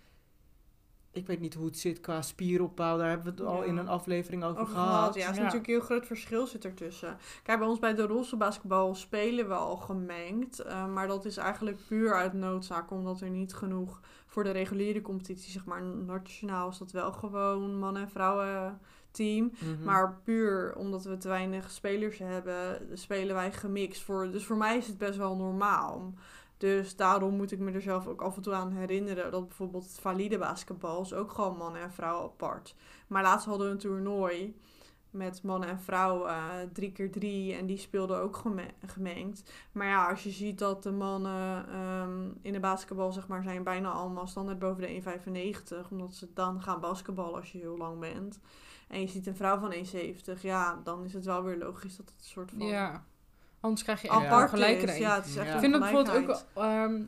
[1.14, 3.68] Ik weet niet hoe het zit qua spieropbouw, daar hebben we het al Ja.
[3.68, 4.88] in een aflevering over, Over gehad.
[4.94, 5.14] gehad.
[5.14, 5.42] Ja, er is Ja.
[5.42, 7.16] natuurlijk een heel groot verschil zit ertussen.
[7.42, 10.58] Kijk, bij ons bij de rolstoelbasketbal spelen we al gemengd.
[10.58, 15.00] eh, maar dat is eigenlijk puur uit noodzaak, omdat er niet genoeg voor de reguliere
[15.02, 18.78] competitie, zeg maar nationaal, is dat wel gewoon mannen- en vrouwen
[19.10, 19.52] team.
[19.58, 19.84] Mhm.
[19.84, 24.02] Maar puur omdat we te weinig spelers hebben, spelen wij gemixt.
[24.02, 26.12] Voor, dus voor mij is het best wel normaal.
[26.56, 29.84] Dus daarom moet ik me er zelf ook af en toe aan herinneren dat bijvoorbeeld
[29.84, 32.74] het valide basketbal is ook gewoon mannen en vrouwen apart.
[33.06, 34.56] Maar laatst hadden we een toernooi
[35.10, 39.50] met mannen en vrouwen, eh, drie keer drie, en die speelden ook geme- gemengd.
[39.72, 43.62] Maar ja, als je ziet dat de mannen ehm, in de basketbal, zeg maar, zijn
[43.62, 47.98] bijna allemaal standaard boven de 1,95, omdat ze dan gaan basketballen als je heel lang
[48.00, 48.40] bent.
[48.88, 52.08] En je ziet een vrouw van 1,70, ja, dan is het wel weer logisch dat
[52.08, 52.66] het een soort van.
[53.64, 54.16] Anders krijg je echt
[55.00, 55.08] Ja.
[55.08, 55.54] Ja, het is echt Ja.
[55.54, 57.02] Ik vind dat bijvoorbeeld ook ehm,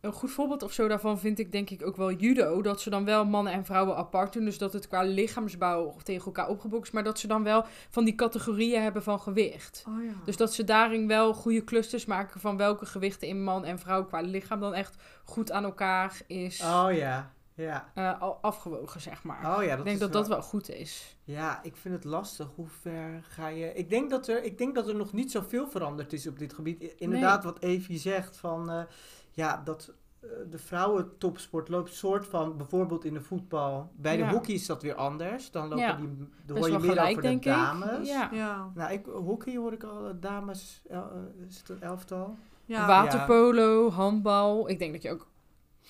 [0.00, 2.62] een goed voorbeeld of zo daarvan vind ik denk ik ook wel judo.
[2.62, 4.44] Dat ze dan wel mannen en vrouwen apart doen.
[4.44, 6.92] Dus dat het qua lichaamsbouw tegen elkaar opgebokst.
[6.92, 9.84] Maar dat ze dan wel van die categorieën hebben van gewicht.
[9.88, 10.12] Oh ja.
[10.24, 14.04] Dus dat ze daarin wel goede clusters maken van welke gewichten in man en vrouw
[14.04, 17.90] qua lichaam dan echt goed aan elkaar is Oh ja, ja.
[17.94, 19.38] eh, al afgewogen, zeg maar.
[19.56, 21.16] Oh ja, dat ik denk is dat dat wel goed is.
[21.24, 22.48] Ja, ik vind het lastig.
[22.54, 23.72] Hoe ver ga je...
[23.74, 26.52] Ik denk dat er, ik denk dat er nog niet zoveel veranderd is op dit
[26.52, 26.82] gebied.
[26.82, 28.70] Inderdaad, wat Evie zegt van...
[28.70, 28.82] eh,
[29.30, 32.56] ja, dat eh, de vrouwen topsport loopt soort van...
[32.56, 33.90] Bijvoorbeeld in de voetbal.
[33.96, 34.30] Bij de Ja.
[34.30, 35.50] hockey is dat weer anders.
[35.50, 35.94] Dan lopen Ja.
[35.96, 36.08] die...
[36.46, 37.98] Dan hoor je wel meer gelijk, over de denk dames.
[37.98, 38.04] ik.
[38.06, 38.28] Ja.
[38.32, 38.70] ja.
[38.74, 40.82] Nou, ik, hockey hoor ik al, dames...
[41.48, 42.36] is het een elftal?
[42.64, 42.86] Ja.
[42.86, 44.68] Waterpolo, handbal.
[44.68, 45.28] Ik denk dat je ook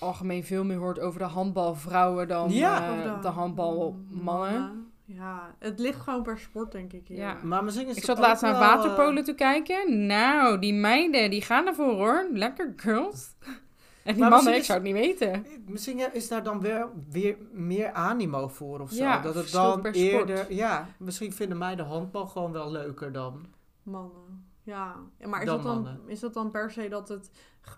[0.01, 2.83] algemeen veel meer hoort over de handbalvrouwen dan Ja.
[2.85, 4.91] eh, Over de, handbalmannen.
[5.05, 7.07] Ja, het ligt gewoon per sport, denk ik.
[7.07, 7.17] Hier.
[7.17, 7.37] Ja.
[7.43, 10.05] Maar misschien is Ik zat laatst naar wel, eh, waterpolo te kijken.
[10.05, 12.27] Nou, die meiden, die gaan ervoor hoor.
[12.33, 13.29] Lekker girls.
[14.03, 15.45] En die Maar mannen, ik zou het niet weten.
[15.67, 19.03] Misschien is daar dan weer, weer meer animo voor of zo.
[19.03, 20.29] Ja, dat het dan per sport.
[20.29, 20.53] eerder...
[20.53, 23.45] Ja, misschien vinden mij de handbal gewoon wel leuker dan.
[23.83, 24.45] Mannen.
[24.63, 25.99] Ja, Ja, maar is Dan dat, dan, mannen.
[26.05, 27.31] is dat dan per se dat het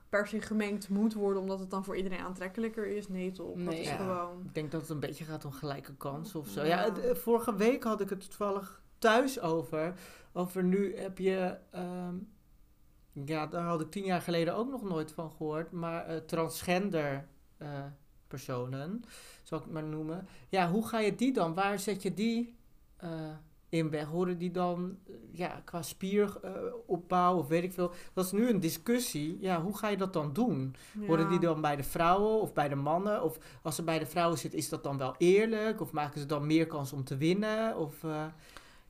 [0.09, 3.07] per se gemengd moet worden, omdat het dan voor iedereen aantrekkelijker is?
[3.07, 3.63] Nee, toch?
[3.63, 3.95] Dat is Ja.
[3.95, 4.41] gewoon...
[4.45, 6.63] Ik denk dat het een beetje gaat om gelijke kans of zo.
[6.63, 6.95] Ja.
[6.95, 9.93] Eh, vorige week had ik het toevallig thuis over.
[10.33, 11.57] Over nu heb je...
[11.71, 12.15] ehm,
[13.25, 15.71] ja, daar had ik tien jaar geleden ook nog nooit van gehoord.
[15.71, 17.67] Maar eh, transgender eh,
[18.27, 19.03] personen,
[19.43, 20.27] zal ik het maar noemen.
[20.49, 21.53] Ja, hoe ga je die dan?
[21.53, 22.55] Waar zet je die
[22.97, 23.09] eh,
[23.73, 24.05] in weg?
[24.07, 27.91] Horen die dan eh, ja, qua spieropbouw of weet ik veel?
[28.13, 29.37] Dat is nu een discussie.
[29.39, 30.75] Ja, hoe ga je dat dan doen?
[30.93, 31.45] Worden die Ja.
[31.45, 33.23] dan bij de vrouwen of bij de mannen?
[33.23, 35.81] Of als ze bij de vrouwen zit, is dat dan wel eerlijk?
[35.81, 37.77] Of maken ze dan meer kans om te winnen?
[37.77, 38.25] Of, eh,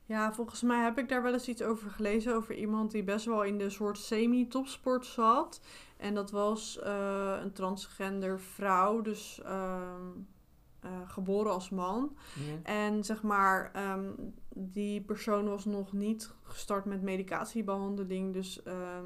[0.06, 2.34] Ja, volgens mij heb ik daar wel eens iets over gelezen.
[2.34, 5.60] Over iemand die best wel in de soort semi-topsport zat.
[5.96, 9.00] En dat was eh, een transgender vrouw.
[9.00, 10.08] Dus ehm,
[10.80, 12.16] eh, geboren als man.
[12.34, 12.72] ja.
[12.72, 14.04] En zeg maar, ehm,
[14.56, 18.32] die persoon was nog niet gestart met medicatiebehandeling.
[18.32, 19.04] Dus ehm,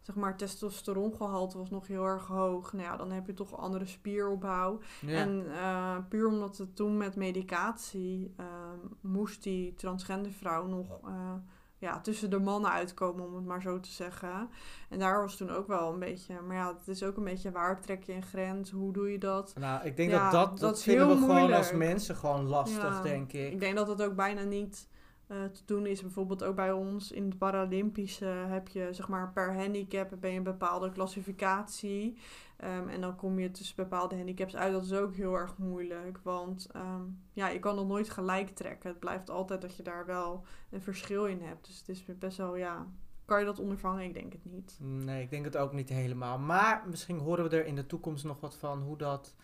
[0.00, 2.72] zeg maar, testosterongehalte was nog heel erg hoog.
[2.72, 4.78] Nou ja, dan heb je toch andere spieropbouw.
[5.00, 5.16] Ja.
[5.18, 11.32] En eh, puur omdat het toen met medicatie ehm, moest die transgender vrouw nog eh,
[11.78, 14.48] ja, tussen de mannen uitkomen, om het maar zo te zeggen.
[14.88, 17.50] En daar was toen ook wel een beetje, maar ja, het is ook een beetje
[17.50, 19.52] waar trek je een grens, hoe doe je dat?
[19.58, 21.92] nou, ik denk Ja, dat dat, dat, dat vinden we heel gewoon als moeilijk.
[21.92, 23.02] mensen gewoon lastig, Ja.
[23.02, 23.52] denk ik.
[23.52, 24.88] Ik denk dat het ook bijna niet
[25.30, 26.02] eh, te doen is.
[26.02, 30.36] Bijvoorbeeld ook bij ons in het Paralympische heb je zeg maar per handicap ben je
[30.36, 32.18] een bepaalde klassificatie.
[32.56, 34.72] Ehm, en dan kom je tussen bepaalde handicaps uit.
[34.72, 36.18] Dat is ook heel erg moeilijk.
[36.22, 38.90] Want ehm, ja, je kan dat nooit gelijk trekken.
[38.90, 41.66] Het blijft altijd dat je daar wel een verschil in hebt.
[41.66, 42.86] Dus het is best wel, ja,
[43.24, 44.04] kan je dat ondervangen?
[44.04, 44.76] Ik denk het niet.
[44.80, 46.38] Nee, ik denk het ook niet helemaal.
[46.38, 49.34] Maar misschien horen we er in de toekomst nog wat van hoe dat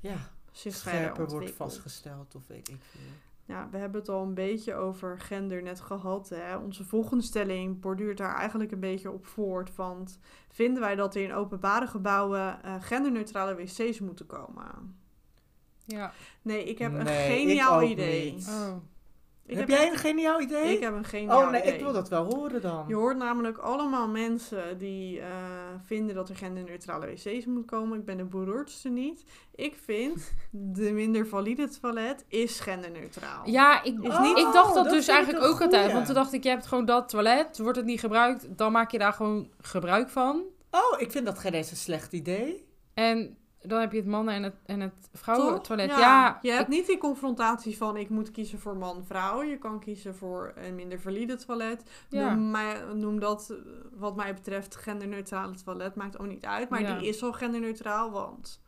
[0.00, 2.34] ja, Zich scherper wordt vastgesteld.
[2.34, 3.00] Of weet ik veel.
[3.46, 6.28] Ja, we hebben het al een beetje over gender net gehad.
[6.28, 6.56] Hè?
[6.56, 9.74] Onze volgende stelling borduurt daar eigenlijk een beetje op voort.
[9.74, 14.96] Want vinden wij dat er in openbare gebouwen eh, genderneutrale wc's moeten komen?
[15.86, 16.12] Ja.
[16.42, 18.32] Nee, ik heb een geniaal ik ook idee.
[18.32, 18.48] niet.
[18.48, 18.76] Oh.
[19.46, 20.74] Ik heb jij een geniaal idee?
[20.74, 21.74] Ik heb een geniaal oh nee, idee.
[21.74, 22.84] ik wil dat wel horen dan.
[22.88, 25.26] Je hoort namelijk allemaal mensen die eh,
[25.84, 27.98] vinden dat er genderneutrale wc's moet komen.
[27.98, 29.24] Ik ben de beroerdste niet.
[29.54, 33.48] Ik vind de minder valide toilet is genderneutraal.
[33.48, 35.92] Ja, ik, Is niet- ik dacht Oh, dat, dat dus eigenlijk ook altijd.
[35.92, 38.90] Want toen dacht ik, je hebt gewoon dat toilet, wordt het niet gebruikt, dan maak
[38.90, 40.42] je daar gewoon gebruik van.
[40.70, 42.66] Oh, ik vind dat geen eens een slecht idee.
[42.94, 45.90] En dan heb je het mannen- en het, en het vrouwentoilet.
[45.90, 49.42] Ja, je hebt niet die confrontatie van ik moet kiezen voor man-vrouw.
[49.42, 51.90] Je kan kiezen voor een minder valide toilet.
[52.08, 52.34] ja.
[52.34, 53.56] Noem, mij, noem dat, eh,
[53.92, 55.94] wat mij betreft, genderneutrale toilet.
[55.94, 56.68] Maakt ook niet uit.
[56.68, 56.98] Maar Ja.
[56.98, 58.62] die is al genderneutraal, want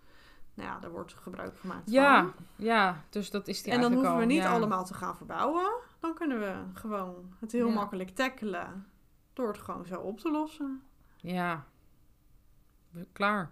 [0.55, 2.33] nou ja, daar wordt gebruik gemaakt ja, van.
[2.57, 4.53] ja, dus dat is die En dan hoeven we niet ja.
[4.53, 5.73] allemaal te gaan verbouwen.
[6.01, 7.75] Dan kunnen we gewoon het heel Ja.
[7.75, 8.87] makkelijk tackelen.
[9.33, 10.83] Door het gewoon zo op te lossen.
[11.17, 11.65] Ja.
[13.13, 13.51] Klaar.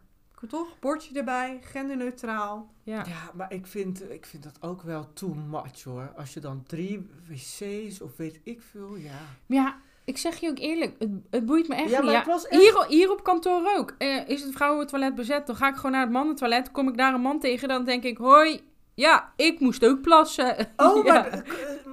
[0.49, 0.79] Toch?
[0.81, 2.73] Bordje erbij, genderneutraal.
[2.83, 2.97] Ja.
[3.07, 6.13] Ja, maar ik vind, ik vind dat ook wel too much hoor.
[6.17, 9.11] Als je dan drie wc's of weet ik veel, ja.
[9.47, 12.07] Maar ja, ik zeg je ook eerlijk, het, het boeit me echt Ja, niet.
[12.07, 13.95] maar het was echt- hier, hier op kantoor ook.
[13.99, 16.71] Eh, is het vrouwentoilet bezet, dan ga ik gewoon naar het mannentoilet.
[16.71, 18.61] Kom ik daar een man tegen, dan denk ik, hoi,
[18.95, 20.57] ja, ik moest ook plassen.
[20.77, 21.13] Oh, Ja.
[21.13, 21.45] maar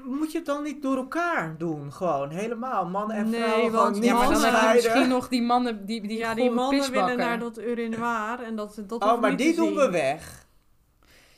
[0.05, 1.93] moet je het dan niet door elkaar doen?
[1.93, 5.27] Gewoon helemaal, mannen en Nee, vrouwen want niet Ja, maar dan heb je misschien nog
[5.27, 7.03] die mannen, die, die, ja, die mannen pisbakken.
[7.15, 8.39] willen naar dat urinoir.
[8.43, 9.75] En dat, dat Oh, maar niet die doen zien.
[9.75, 10.45] we weg.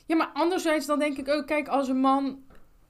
[0.06, 2.38] Ja, maar anderzijds dan denk ik ook, kijk, als een man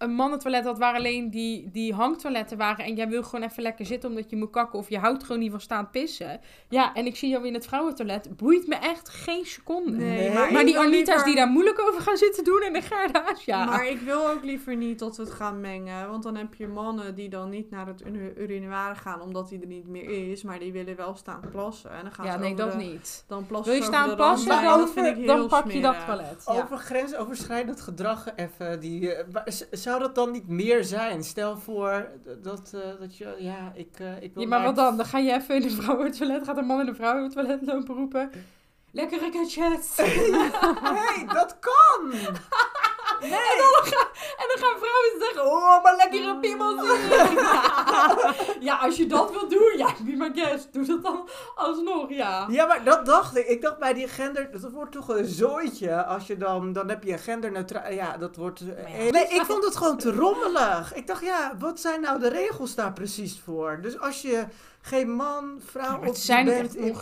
[0.05, 3.87] een mannentoilet had waar alleen die, die hangtoiletten waren en jij wil gewoon even lekker
[3.87, 6.41] zitten omdat je moet kakken of je houdt gewoon niet van staan pissen.
[6.69, 9.91] Ja, en ik zie jou in het vrouwentoilet, boeit me echt geen seconde.
[9.91, 10.53] Nee, Nee.
[10.53, 13.65] maar, die Anita's liever- die daar moeilijk over gaan zitten doen en de Gerda's, ja.
[13.65, 16.09] Maar ik wil ook liever niet dat we het gaan mengen.
[16.11, 19.61] Want dan heb je mannen die dan niet naar het ur- urinoir gaan omdat hij
[19.61, 20.43] er niet meer is.
[20.43, 21.91] Maar die willen wel staan plassen.
[21.91, 23.25] En dan gaan ja, ze nee, dat de- niet.
[23.27, 25.97] Dan plassen Wil je staan plassen, dan- dat vind ik heel dan pak je dat
[26.07, 26.43] toilet.
[26.47, 26.53] Ja.
[26.53, 28.81] Over grensoverschrijdend gedrag even.
[28.81, 29.65] Die, eh, maar z-
[29.95, 31.25] zou dat dan niet meer zijn?
[31.25, 32.09] Stel voor
[32.43, 34.97] dat, eh, dat je, ja, ik, eh, ik wil Ja, maar naar wat dan?
[34.97, 38.31] Dan ga je even in de vrouwentoilet, gaat een man in de vrouwentoilet lopen roepen.
[38.91, 39.97] Lekkere gadget.
[40.99, 42.13] hey, dat kan!
[43.25, 44.07] En, dan gaan,
[44.37, 47.33] en dan gaan vrouwen zeggen, oh, maar lekkere piemels hier.
[48.69, 50.73] ja, als je dat wil doen, ja, be my guest.
[50.73, 52.47] Doe dat dan alsnog, ja.
[52.51, 53.47] Ja, maar dat dacht ik.
[53.47, 56.05] Ik dacht bij die gender, dat wordt toch een zooitje.
[56.05, 57.93] Als je dan, dan heb je een genderneutraal.
[57.93, 58.61] Ja, dat wordt.
[58.61, 59.11] eh, Maar ja.
[59.11, 60.95] Nee, ik vond het gewoon te rommelig.
[60.95, 63.79] Ik dacht, ja, wat zijn nou de regels daar precies voor?
[63.83, 64.45] Dus als je
[64.81, 66.95] geen man, Ja, vrouw maar het of zijn bent in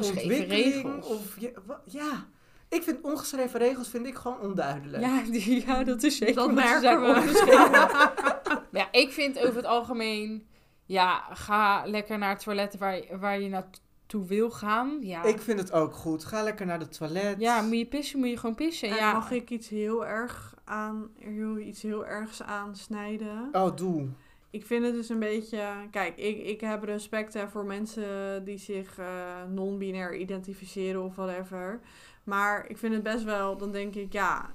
[0.48, 1.06] regels.
[1.06, 1.52] Of je,
[1.84, 2.26] ja,
[2.72, 5.02] ik vind ongeschreven regels vind ik gewoon onduidelijk.
[5.02, 6.34] Ja, die, ja, dat is zeker.
[6.34, 7.06] Dat merken zijn we.
[7.06, 7.70] ongeschreven.
[7.70, 10.46] Maar ja, ik vind over het algemeen,
[10.86, 14.98] ja, ga lekker naar het toilet waar, je- waar je naartoe wil gaan.
[15.00, 15.22] Ja.
[15.22, 16.24] Ik vind het ook goed.
[16.24, 17.40] Ga lekker naar de toilet.
[17.40, 18.88] ja, moet je pissen, moet je gewoon pissen.
[18.88, 19.12] En ja.
[19.12, 23.48] mag ik iets heel erg aan, heel, iets heel ergs aansnijden?
[23.52, 24.08] Oh, doe.
[24.50, 25.62] Ik vind het dus een beetje.
[25.90, 29.06] Kijk, ik, ik heb respect hè, voor mensen die zich eh,
[29.48, 31.80] non-binair identificeren of whatever.
[32.24, 33.56] Maar ik vind het best wel.
[33.56, 34.50] Dan denk ik, ja,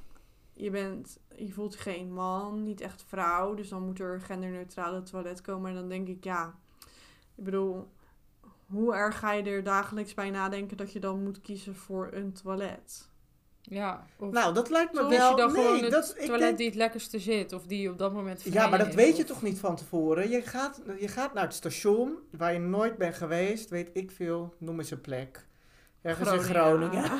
[0.53, 1.19] je bent.
[1.35, 3.53] Je voelt geen man, niet echt vrouw.
[3.53, 5.69] Dus dan moet er een genderneutrale toilet komen.
[5.69, 6.55] En dan denk ik, ja.
[7.35, 7.87] Ik bedoel,
[8.65, 12.33] hoe erg ga je er dagelijks bij nadenken dat je dan moet kiezen voor een
[12.33, 13.09] toilet?
[13.69, 14.05] ja.
[14.17, 15.29] Of Nou, dat lijkt me wel.
[15.29, 17.53] je dan nee, gewoon het dat, toilet denk- die het lekkerste zit.
[17.53, 19.75] Of die op dat moment vrij Ja, maar dat is, weet je toch niet van
[19.75, 20.29] tevoren?
[20.29, 24.53] Je gaat, je gaat naar het station waar je nooit bent geweest, weet ik veel,
[24.57, 25.46] noem eens een plek.
[26.07, 27.03] Ergens in Groningen.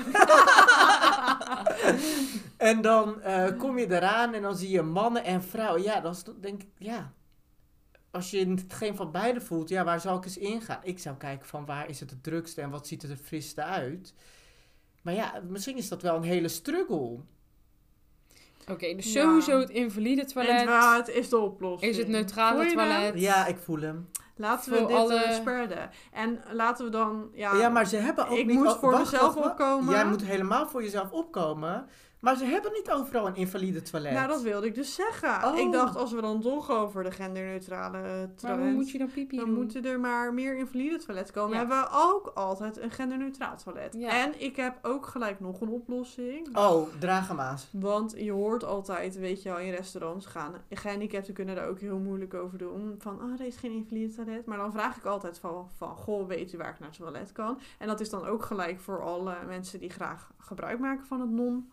[2.58, 5.82] en dan eh, kom je eraan en dan zie je mannen en vrouwen.
[5.84, 7.14] Ja, dan denk ik, ja.
[8.12, 10.80] Als je het geen van beide voelt, ja, waar zou ik eens ingaan?
[10.84, 13.64] Ik zou kijken van waar is het het drukste en wat ziet er het friste
[13.64, 14.14] uit.
[15.02, 17.20] Maar ja, misschien is dat wel een hele struggle.
[18.72, 19.22] Oké, dus Ja.
[19.22, 20.68] sowieso het invalide toilet.
[20.98, 21.92] Het is de oplossing.
[21.92, 23.20] Is het neutrale toilet?
[23.20, 24.10] Ja, ik voel hem.
[24.38, 25.90] Laten we dit alle- eh, spreiden.
[26.12, 27.30] En laten we dan...
[27.34, 28.56] Ja, Ja, maar ze hebben ook ik niet...
[28.58, 29.50] moet voor wacht, mezelf wacht.
[29.50, 29.94] opkomen.
[29.94, 31.88] Jij moet helemaal voor jezelf opkomen.
[32.20, 34.12] Maar ze hebben niet overal een invalide toilet.
[34.12, 35.44] Nou, dat wilde ik dus zeggen.
[35.44, 35.58] Oh.
[35.58, 38.60] Ik dacht, als we dan toch over de genderneutrale Maar toilet...
[38.60, 39.56] hoe moet je dan pipi dan doen?
[39.56, 41.52] moeten er maar meer invalide toiletten komen.
[41.52, 41.58] Ja.
[41.58, 43.94] Hebben we ook altijd een genderneutraal toilet.
[43.98, 44.10] Ja.
[44.10, 46.58] En ik heb ook gelijk nog een oplossing.
[46.58, 47.58] Oh, draag hem aan.
[47.72, 50.54] Want je hoort altijd, weet je wel, in restaurants gaan.
[50.70, 52.96] Gehandicapten kunnen daar ook heel moeilijk over doen.
[52.98, 54.46] Van, ah, er is geen invalide toilet.
[54.46, 57.32] Maar dan vraag ik altijd van, van, goh, weet u waar ik naar het toilet
[57.32, 57.60] kan?
[57.78, 61.30] En dat is dan ook gelijk voor alle mensen die graag gebruik maken van het
[61.30, 61.72] non...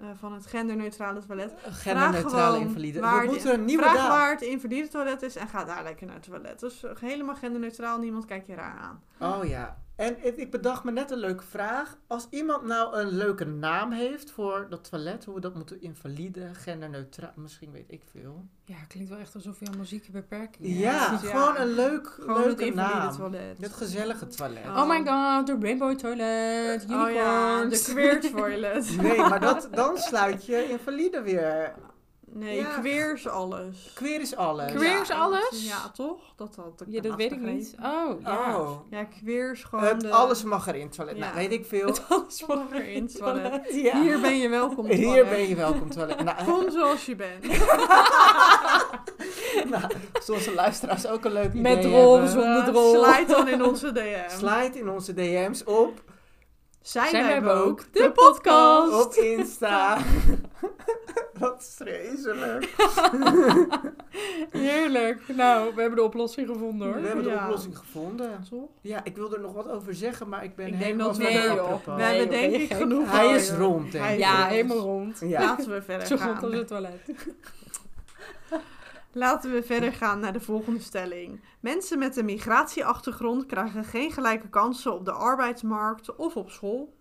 [0.00, 1.52] eh, van het genderneutrale toilet.
[1.70, 3.00] Genderneutrale invalide.
[3.00, 4.08] waar We moeten een nieuwe Vraag dag.
[4.08, 6.60] waar het invalide toilet is en ga daar lekker naar het toilet.
[6.60, 9.02] Dus eh, helemaal genderneutraal, niemand kijkt je raar aan.
[9.38, 9.76] Oh ja.
[10.00, 11.96] En ik bedacht me net een leuke vraag.
[12.06, 16.48] Als iemand nou een leuke naam heeft voor dat toilet, hoe we dat moeten invalide,
[16.52, 18.44] genderneutraal, misschien weet ik veel.
[18.64, 20.82] Ja, klinkt wel echt alsof je allemaal zieke beperkingen hebt.
[20.82, 21.16] Ja.
[21.16, 23.16] gewoon een leuk, Gewoon het leuke invalide naam.
[23.16, 23.58] toilet.
[23.60, 24.64] Het gezellige toilet.
[24.66, 24.76] Oh.
[24.76, 27.08] Oh my god, de rainbow toilet, unicorns.
[27.08, 28.96] Oh ja, de queer toilet.
[29.02, 31.74] Nee, maar dat, dan sluit je invalide weer
[32.32, 32.78] Nee, Ja.
[32.78, 33.92] queer is alles.
[33.94, 34.72] Queer is alles.
[34.72, 35.66] Queer is alles?
[35.68, 36.20] Ja, toch?
[36.36, 37.74] Dat had ik Ja, dat weet ik niet.
[37.82, 38.56] Oh, ja.
[38.56, 38.70] Oh.
[38.90, 41.16] Ja, queer is gewoon Het de- alles mag erin het toilet.
[41.16, 41.24] Ja.
[41.24, 41.86] Nou, weet ik veel.
[41.86, 43.60] Het alles mag erin het toilet.
[43.82, 44.00] Ja.
[44.00, 44.86] Hier ben je welkom.
[44.86, 45.28] Hier toilet.
[45.28, 46.22] ben je welkom toilet.
[46.24, 47.46] Nou, Kom zoals je bent.
[49.70, 52.30] nou, als onze luisteraars ook een leuk idee Met drol, hebben.
[52.30, 53.04] zonder drol.
[53.04, 54.28] Slide dan in onze DM.
[54.28, 56.02] Slide in onze DM's op,
[56.82, 59.04] Zijn, Zijn wij wij ook de de podcast.
[59.06, 59.98] op Insta.
[61.40, 62.74] Wat vreselijk.
[64.50, 65.22] Heerlijk.
[65.36, 67.00] Nou, we hebben de oplossing gevonden hoor.
[67.00, 67.44] We hebben de Ja.
[67.44, 68.44] oplossing gevonden.
[68.50, 68.68] Toch?
[68.80, 71.16] Ja, ik wil er nog wat over zeggen, maar ik ben Ik denk helemaal dat
[71.16, 71.84] we van de Nee, joh.
[71.96, 74.18] We hebben Nee, denk ik genoeg Hij is rond, denk ik.
[74.18, 75.20] Ja, helemaal rond.
[75.20, 75.40] Ja.
[75.40, 76.52] Laten we verder Zo rond als gaan.
[76.52, 77.00] het toilet.
[79.12, 81.40] Laten we verder gaan naar de volgende stelling.
[81.60, 86.98] Mensen met een migratieachtergrond krijgen geen gelijke kansen op de arbeidsmarkt of op school.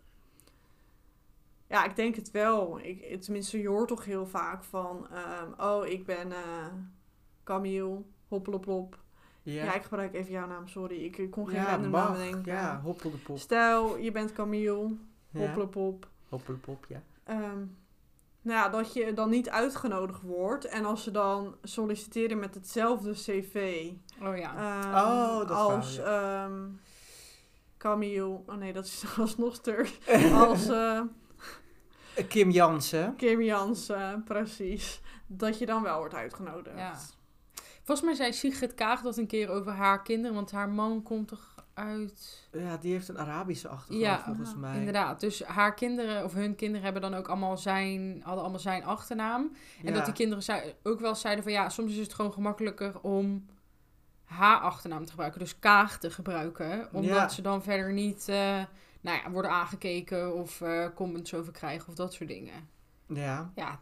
[1.70, 2.80] Ja, ik denk het wel.
[2.82, 5.08] Ik, tenminste, je hoort toch heel vaak van...
[5.12, 6.66] ehm, oh, ik ben eh
[7.44, 8.98] Camille, hoppelop.
[9.44, 9.64] Ja.
[9.64, 11.04] Ja, ik gebruik even jouw naam, sorry.
[11.04, 12.12] Ik, ik kon geen ja random naam mag.
[12.18, 12.54] bedenken.
[12.54, 12.82] Ja.
[13.36, 14.96] Stel, je bent Camille,
[15.30, 15.40] Ja.
[15.40, 16.08] hoppelop.
[16.30, 17.02] Hoppel de pop, ja.
[17.24, 17.58] Ehm,
[18.42, 20.66] nou ja, dat je dan niet uitgenodigd wordt.
[20.66, 23.88] En als ze dan solliciteren met hetzelfde cv
[24.22, 24.56] Oh ja.
[24.56, 26.68] ehm, Oh, dat als verhaal, ehm,
[27.78, 28.26] Camille.
[28.46, 29.98] Oh nee, dat is alsnog Turk.
[30.34, 31.02] Als eh,
[32.28, 33.16] Kim Jansen.
[33.16, 35.02] Kim Jansen, precies.
[35.28, 36.78] Dat je dan wel wordt uitgenodigd.
[36.78, 36.94] Ja.
[37.84, 41.28] Volgens mij zei Sigrid Kaag dat een keer over haar kinderen, want haar man komt
[41.28, 42.48] toch uit...
[42.52, 44.78] Ja, die heeft een Arabische achtergrond Ja, volgens mij.
[44.78, 48.84] Inderdaad, dus haar kinderen of hun kinderen hebben dan ook allemaal zijn, hadden allemaal zijn
[48.84, 49.52] achternaam.
[49.84, 49.94] En Ja.
[49.94, 53.46] dat die kinderen zei, ook wel zeiden van ja, soms is het gewoon gemakkelijker om
[54.24, 55.40] haar achternaam te gebruiken.
[55.40, 56.90] Dus Kaag te gebruiken.
[56.92, 57.30] Omdat Ja.
[57.30, 58.64] ze dan verder niet eh,
[59.02, 62.70] nou ja, worden aangekeken of eh, comments over krijgen of dat soort dingen.
[63.06, 63.52] Ja.
[63.56, 63.82] Ja,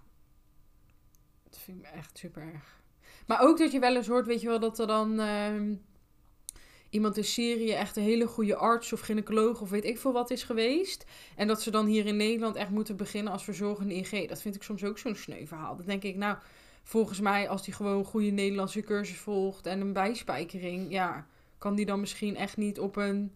[1.44, 2.76] dat vind ik echt super erg.
[3.26, 5.76] Maar ook dat je wel eens hoort, weet je wel, dat er dan ehm,
[6.90, 10.32] iemand in Syrië echt een hele goede arts of gynaecoloog of weet ik veel wat
[10.32, 11.06] is geweest.
[11.36, 14.28] En dat ze dan hier in Nederland echt moeten beginnen als verzorgende IG.
[14.28, 15.76] Dat vind ik soms ook zo'n sneu verhaal.
[15.76, 16.38] Dan denk ik, nou,
[16.84, 21.28] volgens mij als die gewoon een goede Nederlandse cursus volgt en een bijspijkering, ja,
[21.58, 23.32] kan die dan misschien echt niet op een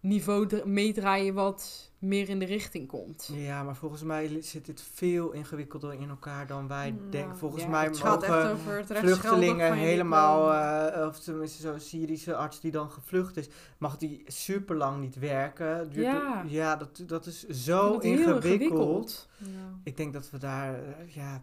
[0.00, 3.30] niveau dra- meedraaien wat meer in de richting komt.
[3.32, 7.36] ja, maar volgens mij zit dit veel ingewikkelder in elkaar dan wij Nou, denken.
[7.36, 11.80] Volgens ja, mij Het gaat echt mogen over het vluchtelingen helemaal, eh, of tenminste zo'n
[11.80, 15.90] Syrische arts die dan gevlucht is, mag die super lang niet werken.
[15.90, 16.44] Duurt- Ja.
[16.46, 19.28] ja dat, dat is zo ingewikkeld.
[19.38, 19.46] Ja.
[19.84, 21.42] Ik denk dat we daar, eh, ja,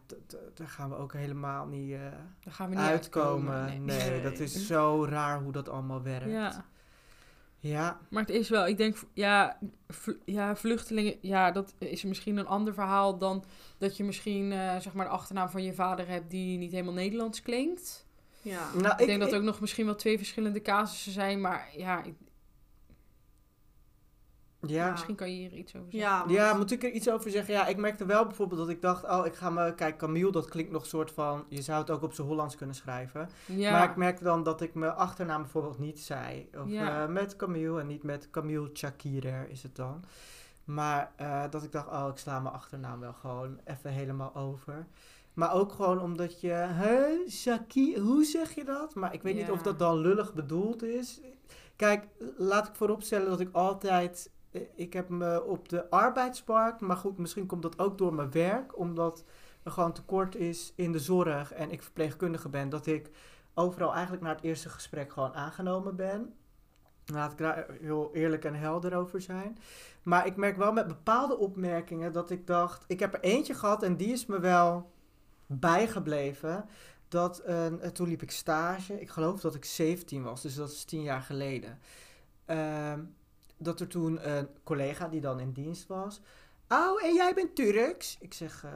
[0.54, 2.00] daar gaan we ook helemaal niet, eh,
[2.44, 3.54] Daar gaan we niet uitkomen.
[3.54, 3.86] uitkomen.
[3.86, 4.10] Nee.
[4.10, 4.22] Nee.
[4.22, 6.32] dat is zo raar hoe dat allemaal werkt.
[6.32, 6.66] Ja,
[7.68, 12.38] Ja, maar het is wel, ik denk, ja, vl- ja, vluchtelingen, ja, dat is misschien
[12.38, 13.44] een ander verhaal dan
[13.78, 16.94] dat je misschien, eh, zeg maar, de achternaam van je vader hebt die niet helemaal
[16.94, 18.06] Nederlands klinkt.
[18.42, 18.70] Ja.
[18.74, 22.14] nou, Ik, denk dat ook nog misschien wel twee verschillende casussen zijn, maar ja, ik-
[24.62, 24.92] ja.
[24.92, 26.10] misschien kan je hier iets over zeggen.
[26.10, 27.54] Ja, Ja, moet ik er iets over zeggen?
[27.54, 30.50] Ja, ik merkte wel bijvoorbeeld dat ik dacht, oh, ik ga me, kijk, Camille, dat
[30.50, 33.30] klinkt nog soort van, je zou het ook op zijn Hollands kunnen schrijven.
[33.46, 36.50] Ja, Maar ik merkte dan dat ik mijn achternaam bijvoorbeeld niet zei.
[36.58, 37.04] Of Ja.
[37.04, 40.04] eh, met Camille en niet met Camille Chakirer is het dan.
[40.64, 44.88] Maar eh, dat ik dacht, oh, ik sla mijn achternaam wel gewoon even helemaal over.
[45.34, 48.96] Maar ook gewoon omdat je, hè, Shaki, hoe zeg je dat?
[48.96, 51.20] Maar ik weet niet of dat dan lullig bedoeld is.
[51.76, 54.30] Kijk, laat ik vooropstellen dat ik altijd,
[54.76, 58.78] ik heb me op de arbeidsmarkt, maar goed, misschien komt dat ook door mijn werk,
[58.78, 59.24] omdat
[59.64, 63.12] er gewoon tekort is in de zorg en ik verpleegkundige ben, dat ik
[63.54, 66.34] overal eigenlijk na het eerste gesprek gewoon aangenomen ben.
[67.06, 69.58] Laat ik daar heel eerlijk en helder over zijn.
[70.04, 73.84] Maar ik merk wel met bepaalde opmerkingen dat ik dacht, ik heb er eentje gehad
[73.84, 74.92] en die is me wel
[75.46, 76.66] bijgebleven.
[77.08, 80.72] Dat een, eh, toen liep ik stage, ik geloof dat ik 17 was, dus dat
[80.72, 81.80] is 10 jaar geleden.
[82.46, 83.00] Ehm,
[83.58, 86.22] dat er toen een collega die dan in dienst was.
[86.70, 88.18] Oh, en jij bent Turks?
[88.20, 88.72] Ik zeg, eh,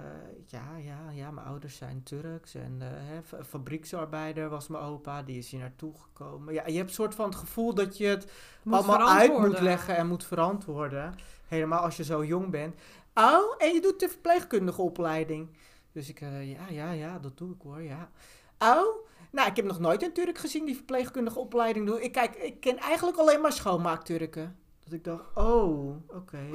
[0.46, 2.56] ja, ja, ja, mijn ouders zijn Turks.
[2.56, 6.54] En eh, hè, fa- fabrieksarbeider was mijn opa, die is hier naartoe gekomen.
[6.54, 8.32] Ja, je hebt een soort van het gevoel dat je het
[8.64, 11.16] Moet allemaal uit moet leggen en moet verantwoorden.
[11.48, 12.76] Helemaal als je zo jong bent.
[13.14, 15.50] Oh, en je doet de verpleegkundige opleiding.
[15.92, 18.10] Dus ik, eh, ja, ja, ja, dat doe ik hoor, ja.
[18.60, 22.04] Oh, nou, ik heb nog nooit een Turk gezien die verpleegkundige opleiding doet.
[22.04, 24.56] Ik, kijk, ik ken eigenlijk alleen maar schoonmaakturken.
[24.92, 26.38] Dat ik dacht, oh, oké.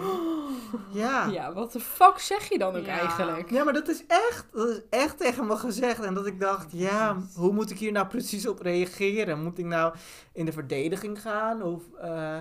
[0.93, 1.27] Ja.
[1.27, 2.99] Ja, wat de fuck zeg je dan ook Ja.
[2.99, 3.51] eigenlijk?
[3.51, 6.05] Ja, maar dat is echt, dat is echt tegen me gezegd.
[6.05, 9.43] En dat ik dacht, ja, hoe moet ik hier nou precies op reageren?
[9.43, 9.95] Moet ik nou
[10.33, 11.63] in de verdediging gaan?
[11.63, 12.37] Of, eh,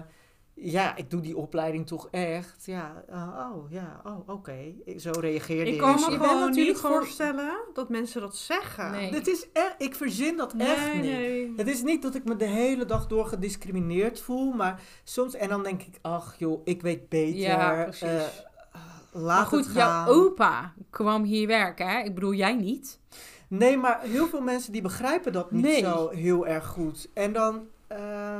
[0.57, 2.65] ja, ik doe die opleiding toch echt.
[2.65, 4.57] Ja, uh, oh ja, oh oké.
[4.97, 8.35] Zo reageerde Ik kan Dus me bent gewoon natuurlijk niet gewoon- voorstellen dat mensen dat
[8.35, 8.91] zeggen.
[8.91, 9.13] Nee.
[9.13, 11.03] Het is echt, ik verzin dat echt niet.
[11.03, 11.53] nee.
[11.57, 15.49] Het is niet dat ik me de hele dag door gediscrimineerd voel, maar soms, en
[15.49, 17.39] dan denk ik, ach joh, ik weet beter.
[17.39, 18.01] Ja, precies.
[18.01, 18.21] eh,
[19.11, 20.05] laat Maar goed, het gaan.
[20.05, 21.99] jouw opa kwam hier werken, hè?
[21.99, 22.99] Ik bedoel, jij niet.
[23.49, 25.79] Nee, maar heel veel mensen die begrijpen dat niet Nee.
[25.83, 27.09] zo heel erg goed.
[27.13, 28.39] En dan, eh,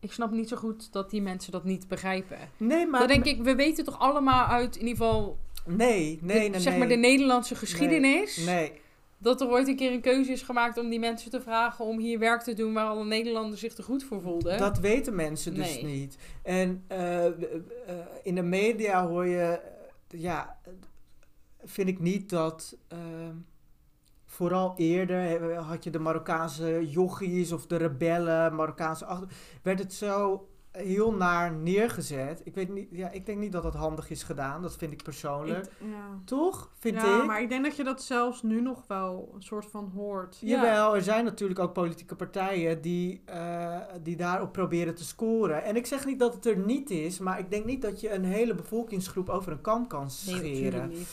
[0.00, 2.38] Ik snap niet zo goed dat die mensen dat niet begrijpen.
[2.56, 3.00] nee, maar...
[3.00, 6.60] Dan denk ik, we weten toch allemaal uit in ieder geval Nee, nee, de, nee,
[6.60, 8.36] zeg maar de Nederlandse geschiedenis.
[8.36, 8.72] Nee,
[9.18, 11.98] Dat er ooit een keer een keuze is gemaakt om die mensen te vragen om
[11.98, 14.58] hier werk te doen waar alle Nederlanders zich er goed voor voelden.
[14.58, 15.84] dat weten mensen dus Nee.
[15.84, 16.16] niet.
[16.42, 17.32] En eh, eh,
[18.22, 19.60] in de media hoor je,
[20.08, 20.58] ja,
[21.64, 22.76] vind ik niet dat...
[24.40, 29.28] Vooral eerder had je de Marokkaanse jochies of de rebellen, Marokkaanse achter...
[29.62, 32.40] werd het zo heel naar neergezet.
[32.44, 35.02] Ik, weet niet, ja, ik denk niet dat dat handig is gedaan, dat vind ik
[35.02, 35.64] persoonlijk.
[35.64, 36.20] Ik- ja.
[36.24, 36.70] Toch?
[36.78, 37.26] Vind ja, ik?
[37.26, 40.36] maar ik denk dat je dat zelfs nu nog wel een soort van hoort.
[40.40, 40.48] Ja.
[40.48, 45.64] Jawel, er zijn natuurlijk ook politieke partijen die, eh, die daarop proberen te scoren.
[45.64, 48.12] En ik zeg niet dat het er niet is, maar ik denk niet dat je
[48.12, 50.80] een hele bevolkingsgroep over een kam kan nee, scheren.
[50.80, 51.08] natuurlijk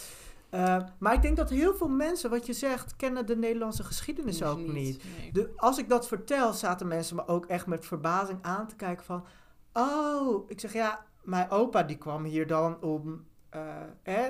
[0.52, 0.62] niet.
[0.62, 4.44] Eh, maar ik denk dat heel veel mensen, wat je zegt, kennen de Nederlandse geschiedenis
[4.44, 5.04] ook niet.
[5.20, 5.32] nee.
[5.32, 9.06] De, als ik dat vertel, zaten mensen me ook echt met verbazing aan te kijken
[9.06, 9.26] van...
[9.74, 14.26] Oh, ik zeg ja, mijn opa die kwam hier dan om eh,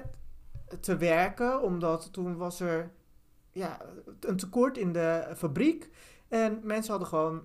[0.82, 1.62] te werken.
[1.62, 2.92] Omdat toen was er
[3.52, 3.78] ja,
[4.20, 5.90] een tekort in de fabriek.
[6.28, 7.42] En mensen hadden gewoon...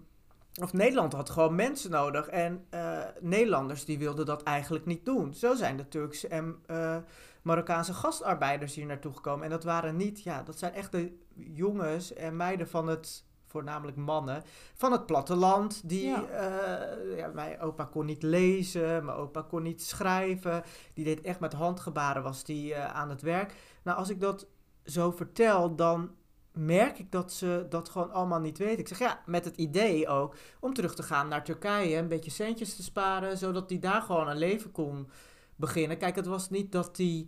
[0.61, 2.29] Of Nederland had gewoon mensen nodig.
[2.29, 5.35] En eh, Nederlanders die wilden dat eigenlijk niet doen.
[5.35, 6.97] Zo zijn de Turkse en eh,
[7.43, 9.45] Marokkaanse gastarbeiders hier naartoe gekomen.
[9.45, 10.23] En dat waren niet...
[10.23, 13.25] Ja, dat zijn echt de jongens en meiden van het...
[13.47, 14.43] Voornamelijk mannen
[14.75, 15.89] van het platteland.
[15.89, 16.25] Die, Ja.
[16.27, 20.63] eh, ja, mijn opa kon niet lezen, mijn opa kon niet schrijven.
[20.95, 23.55] Die deed echt met handgebaren, was die eh, aan het werk.
[23.83, 24.47] Nou, als ik dat
[24.85, 26.11] zo vertel, dan
[26.53, 28.79] merk ik dat ze dat gewoon allemaal niet weten.
[28.79, 32.31] Ik zeg ja, met het idee ook om terug te gaan naar Turkije, een beetje
[32.31, 35.09] centjes te sparen, zodat hij daar gewoon een leven kon
[35.57, 35.99] beginnen.
[35.99, 37.27] Kijk, het was niet dat hij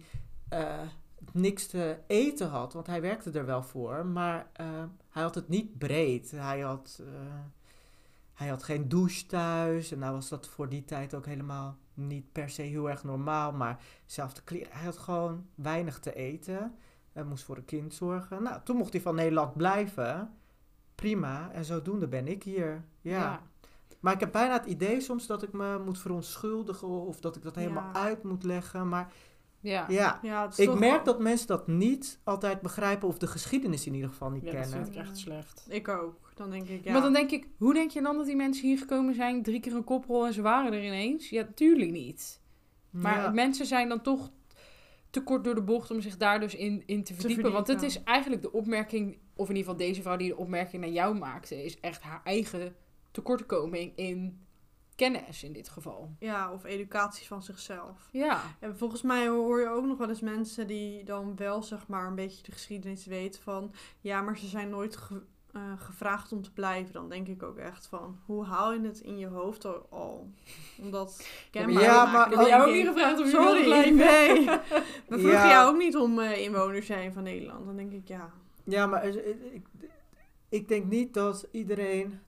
[0.48, 0.80] eh,
[1.32, 4.66] niks te eten had, want hij werkte er wel voor, maar eh,
[5.08, 6.30] hij had het niet breed.
[6.30, 7.38] Hij had, eh,
[8.34, 12.32] hij had geen douche thuis en nou was dat voor die tijd ook helemaal niet
[12.32, 14.72] per se heel erg normaal, maar zelfde kleren.
[14.72, 16.74] Hij had gewoon weinig te eten.
[17.12, 18.42] Hij moest voor een kind zorgen.
[18.42, 20.34] Nou, toen mocht hij van Nederland blijven.
[20.94, 21.50] Prima.
[21.52, 22.84] En zodoende ben ik hier.
[23.00, 23.42] Ja.
[24.00, 27.42] Maar ik heb bijna het idee soms dat ik me moet verontschuldigen of dat ik
[27.42, 28.00] dat helemaal Ja.
[28.00, 28.88] uit moet leggen.
[28.88, 29.12] Maar
[29.60, 29.86] Ja.
[29.88, 33.26] ja, Ja, het is ik merk wel- dat mensen dat niet altijd begrijpen of de
[33.26, 34.84] geschiedenis in ieder geval niet Ja, dat kennen.
[34.84, 35.66] vind ik echt slecht.
[35.68, 36.32] Ik ook.
[36.34, 36.92] Dan denk ik, ja.
[36.92, 39.60] Maar dan denk ik, hoe denk je dan dat die mensen hier gekomen zijn, drie
[39.60, 41.28] keer een koprol en ze waren er ineens?
[41.30, 42.40] Ja, tuurlijk niet.
[42.90, 43.30] Maar Ja.
[43.30, 44.30] mensen zijn dan toch
[45.10, 47.52] te kort door de bocht om zich daar dus in, in te verdiepen.
[47.52, 50.82] Want het is eigenlijk de opmerking, of in ieder geval deze vrouw die de opmerking
[50.82, 52.74] naar jou maakte, is echt haar eigen
[53.14, 54.38] tekortkoming in
[54.96, 56.14] kennis in dit geval.
[56.18, 58.08] Ja, of educatie van zichzelf.
[58.12, 61.86] Ja, En volgens mij hoor je ook nog wel eens mensen die dan wel zeg
[61.86, 63.72] maar een beetje de geschiedenis weten van...
[64.00, 66.92] Ja, maar ze zijn nooit ge- eh, gevraagd om te blijven.
[66.92, 69.86] Dan denk ik ook echt van, hoe haal je het in je hoofd al?
[69.90, 70.30] al?
[70.80, 73.96] Om dat kenbaar Ja, te maar- Dan heb jou ook niet gevraagd om Sorry, blijven.
[73.96, 74.44] nee.
[75.08, 75.48] We vroegen Ja.
[75.48, 77.66] jou ook niet om eh, inwoner zijn van Nederland.
[77.66, 78.32] Dan denk ik, ja...
[78.64, 79.66] Ja, maar er- ik,
[80.48, 82.20] ik denk niet dat iedereen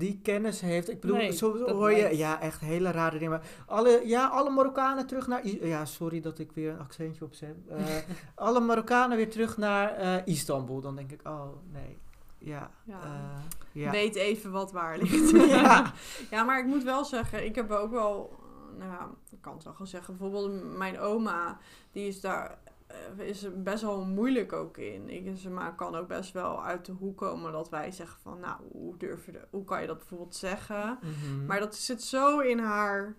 [0.00, 0.88] die kennis heeft.
[0.90, 3.30] Ik bedoel, Nee, zo hoor je, ja, echt hele rare dingen.
[3.30, 5.46] Maar alle, ja, alle Marokkanen terug naar.
[5.46, 7.54] I- Ja, sorry dat ik weer een accentje opzet.
[7.68, 7.84] Eh
[8.34, 10.80] alle Marokkanen weer terug naar eh, Istanbul.
[10.80, 11.98] Dan denk ik, oh nee,
[12.38, 12.70] ja.
[12.84, 13.00] Ja.
[13.02, 13.42] eh,
[13.72, 13.90] ja.
[13.90, 15.30] Weet even wat waar ligt.
[15.50, 15.92] Ja.
[16.30, 18.38] ja, maar ik moet wel zeggen, ik heb ook wel,
[18.78, 21.58] nou ja, ik kan het wel gewoon zeggen, bijvoorbeeld mijn oma,
[21.92, 22.58] die is daar
[23.16, 25.08] is er best wel moeilijk ook in.
[25.10, 28.40] Ik, ze maar kan ook best wel uit de hoek komen dat wij zeggen van,
[28.40, 30.98] nou, hoe durf je, de- hoe kan je dat bijvoorbeeld zeggen?
[31.02, 31.46] Mhm.
[31.46, 33.16] Maar dat zit zo in haar,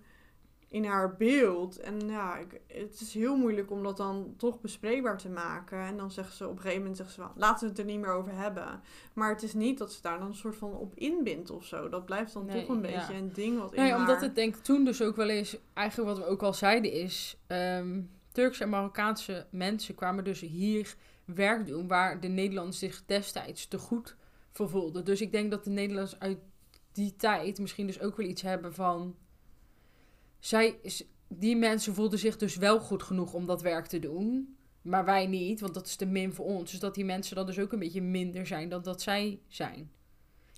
[0.67, 1.79] in haar beeld.
[1.79, 5.79] En ja, ik, het is heel moeilijk om dat dan toch bespreekbaar te maken.
[5.79, 7.85] En dan zeggen ze op een gegeven moment, zeggen ze van, laten we het er
[7.85, 8.81] niet meer over hebben.
[9.13, 11.89] Maar het is niet dat ze daar dan een soort van op inbindt of zo.
[11.89, 12.97] Dat blijft dan Nee, toch een ja.
[12.97, 13.99] beetje een ding wat in Nee, haar...
[13.99, 16.91] omdat het denk ik toen dus ook wel eens, eigenlijk wat we ook al zeiden
[16.91, 18.01] is, ehm,
[18.31, 23.77] Turkse en Marokkaanse mensen kwamen dus hier werk doen waar de Nederlanders zich destijds te
[23.77, 24.15] goed
[24.51, 25.05] voor voelden.
[25.05, 26.37] Dus ik denk dat de Nederlanders uit
[26.91, 29.15] die tijd misschien dus ook wel iets hebben van,
[30.39, 30.79] zij,
[31.27, 35.27] die mensen voelden zich dus wel goed genoeg om dat werk te doen, maar wij
[35.27, 36.71] niet, want dat is te min voor ons.
[36.71, 39.91] Dus dat die mensen dan dus ook een beetje minder zijn dan dat zij zijn.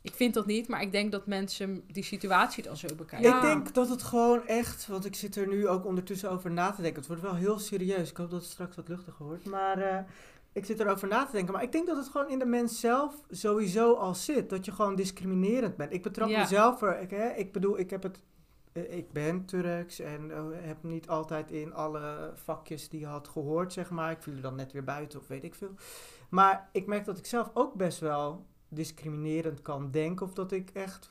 [0.03, 3.29] Ik vind dat niet, maar ik denk dat mensen die situatie dan zo bekijken.
[3.29, 3.35] Ja.
[3.35, 6.71] Ik denk dat het gewoon echt, want ik zit er nu ook ondertussen over na
[6.71, 6.99] te denken.
[6.99, 8.09] Het wordt wel heel serieus.
[8.09, 9.45] Ik hoop dat het straks wat luchtiger wordt.
[9.45, 10.03] Maar eh,
[10.53, 11.53] ik zit erover na te denken.
[11.53, 14.49] Maar ik denk dat het gewoon in de mens zelf sowieso al zit.
[14.49, 15.93] Dat je gewoon discriminerend bent.
[15.93, 16.39] Ik betrap Ja.
[16.39, 17.01] mezelf er.
[17.01, 18.19] Ik, hè, ik bedoel, ik heb het.
[18.71, 23.27] eh, Ik ben Turks en eh, heb niet altijd in alle vakjes die je had
[23.27, 24.11] gehoord, zeg maar.
[24.11, 25.73] Ik viel er dan net weer buiten of weet ik veel.
[26.29, 30.25] Maar ik merk dat ik zelf ook best wel discriminerend kan denken.
[30.25, 31.09] Of dat ik echt.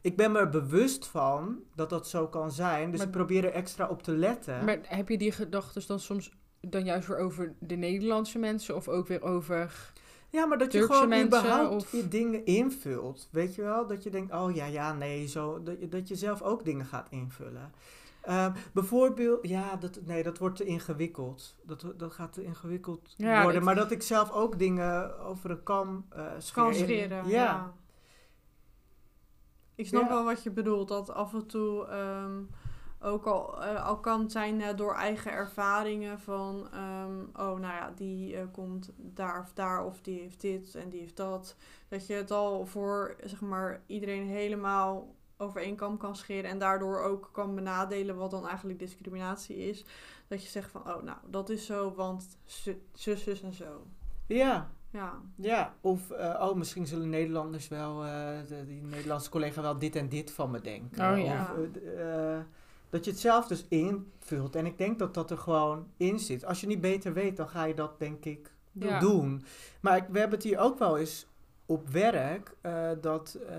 [0.00, 2.90] Ik ben me er bewust van dat dat zo kan zijn.
[2.90, 4.64] Dus Maar- ik probeer er extra op te letten.
[4.64, 6.30] Maar heb je die gedachten dan soms
[6.60, 9.92] dan juist weer over de Nederlandse mensen of ook weer over...
[10.30, 13.28] ja, maar dat je gewoon mensen überhaupt of- je dingen invult.
[13.30, 13.86] Weet je wel?
[13.86, 15.62] Dat je denkt, oh ja, ja, nee, zo.
[15.62, 17.72] Dat je, dat je zelf ook dingen gaat invullen.
[18.24, 21.56] Ehm, bijvoorbeeld, ja, dat, nee, dat wordt te ingewikkeld.
[21.62, 23.54] Dat, dat gaat te ingewikkeld Ja, worden.
[23.54, 26.06] dat- Maar dat ik zelf ook dingen over een kam.
[26.52, 27.44] Kan scheren, Ja.
[27.44, 27.72] ja.
[29.74, 30.08] Ik snap Ja.
[30.08, 30.88] wel wat je bedoelt.
[30.88, 32.42] Dat af en toe ehm,
[33.00, 36.68] ook al, eh, al kan zijn eh, door eigen ervaringen van...
[36.72, 41.00] ehm, oh, nou ja, die komt daar of daar of die heeft dit en die
[41.00, 41.56] heeft dat.
[41.88, 46.50] Dat je het al voor, zeg maar, iedereen helemaal over één kam kan scheren...
[46.50, 49.84] en daardoor ook kan benadelen wat dan eigenlijk discriminatie is.
[50.28, 53.86] Dat je zegt van, oh, nou, dat is zo, want zu- zus, zus en zo.
[54.26, 59.62] Ja, Ja, Ja, of eh, oh, misschien zullen Nederlanders wel, eh, de, die Nederlandse collega
[59.62, 61.12] wel dit en dit van me denken.
[61.12, 61.54] Oh, ja.
[61.58, 62.38] Of, eh,
[62.90, 64.56] dat je het zelf dus invult.
[64.56, 66.44] En ik denk dat dat er gewoon in zit.
[66.44, 68.98] Als je niet beter weet, dan ga je dat denk ik Ja.
[68.98, 69.44] doen.
[69.80, 71.26] Maar ik, we hebben het hier ook wel eens
[71.66, 73.56] op werk, eh, dat, eh,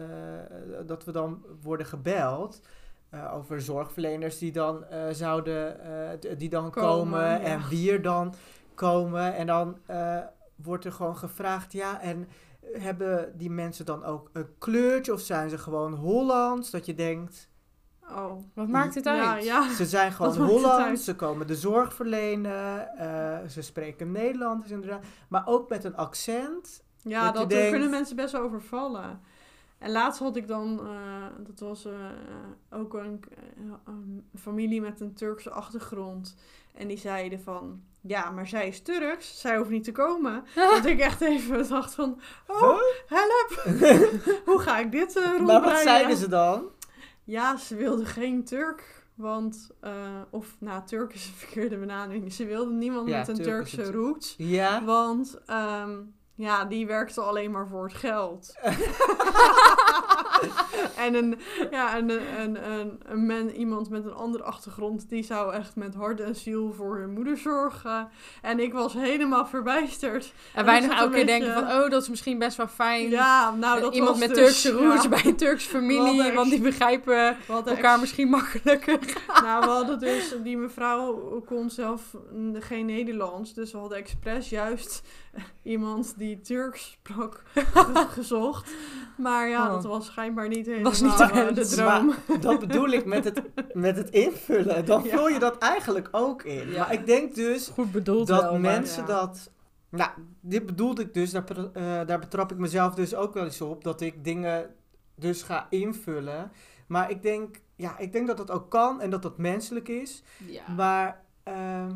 [0.86, 2.62] dat we dan worden gebeld.
[3.10, 5.80] eh, over zorgverleners die dan eh, zouden
[6.22, 7.39] eh, die dan Komen, komen, ja.
[7.39, 8.34] en wie er dan
[8.74, 9.36] komen.
[9.36, 10.18] En dan eh,
[10.56, 12.28] wordt er gewoon gevraagd, ja, en
[12.74, 16.70] hebben die mensen dan ook een kleurtje of zijn ze gewoon Hollands?
[16.72, 17.49] Dat je denkt,
[18.10, 18.32] oh.
[18.53, 19.43] Wat maakt het uit?
[19.43, 19.74] ja.
[19.74, 20.38] ze zijn gewoon?
[20.38, 25.95] Hollands, ze komen de zorg verlenen, eh, ze spreken Nederlands inderdaad, maar ook met een
[25.95, 26.84] accent.
[27.08, 29.22] Ja, Dat je dat, denkt- kunnen mensen best wel overvallen.
[29.78, 31.93] En laatst had ik dan, eh, dat was eh,
[32.70, 36.36] ook een, eh, een familie met een Turkse achtergrond.
[36.74, 40.43] En die zeiden van, ja, maar zij is Turks, zij hoeft niet te komen.
[40.56, 42.78] dat ik echt even dacht van, oh,
[43.08, 43.64] help,
[44.45, 46.64] hoe ga ik dit uh, maar wat zeiden ze dan?
[47.24, 49.03] Ja, ze wilde geen Turk.
[49.16, 49.70] Want,
[50.30, 52.34] of nou, Turk is een verkeerde benaming.
[52.34, 54.36] Ze wilde niemand Ja, met een Turk Turkse roots.
[54.38, 55.99] Ja, Want ehm,
[56.36, 58.55] ja, die werkte alleen maar voor het geld.
[61.05, 61.39] en een,
[61.71, 62.09] ja, een,
[62.39, 66.36] een, een, een men, iemand met een andere achtergrond, die zou echt met hart en
[66.36, 68.09] ziel voor hun moeder zorgen.
[68.41, 70.33] En ik was helemaal verbijsterd.
[70.53, 73.09] En ik weinig elke keer denken van, oh, dat is misschien best wel fijn.
[73.09, 76.49] Ja, nou, dat Iemand was met dus, Turkse roots ja, bij een Turkse familie, want
[76.49, 78.99] die begrijpen elkaar ex- misschien makkelijker.
[79.45, 81.13] Nou, we hadden dus, die mevrouw
[81.45, 83.53] kon zelf mm, geen Nederlands.
[83.53, 85.01] Dus we hadden expres juist
[85.63, 88.71] iemand die Turks sprak ge- gezocht.
[89.17, 89.73] Maar ja, Oh.
[89.73, 92.13] dat was schijnbaar niet helemaal Was niet eh, de droom.
[92.41, 93.41] dat bedoel ik met het,
[93.73, 94.86] met het invullen.
[94.86, 95.09] Dan Ja.
[95.17, 96.69] vul je dat eigenlijk ook in.
[96.69, 96.78] Ja.
[96.80, 99.07] Maar ik denk dus Goed bedoeld dat wel, maar- mensen ja.
[99.07, 99.51] dat.
[99.89, 100.09] Nou,
[100.41, 103.84] dit bedoelde ik dus, daar, eh, daar betrap ik mezelf dus ook wel eens op,
[103.84, 104.76] dat ik dingen
[105.15, 106.51] dus ga invullen.
[106.88, 110.23] Maar ik denk, ja, ik denk dat dat ook kan en dat dat menselijk is.
[110.45, 110.61] Ja.
[110.76, 111.91] Maar ehm,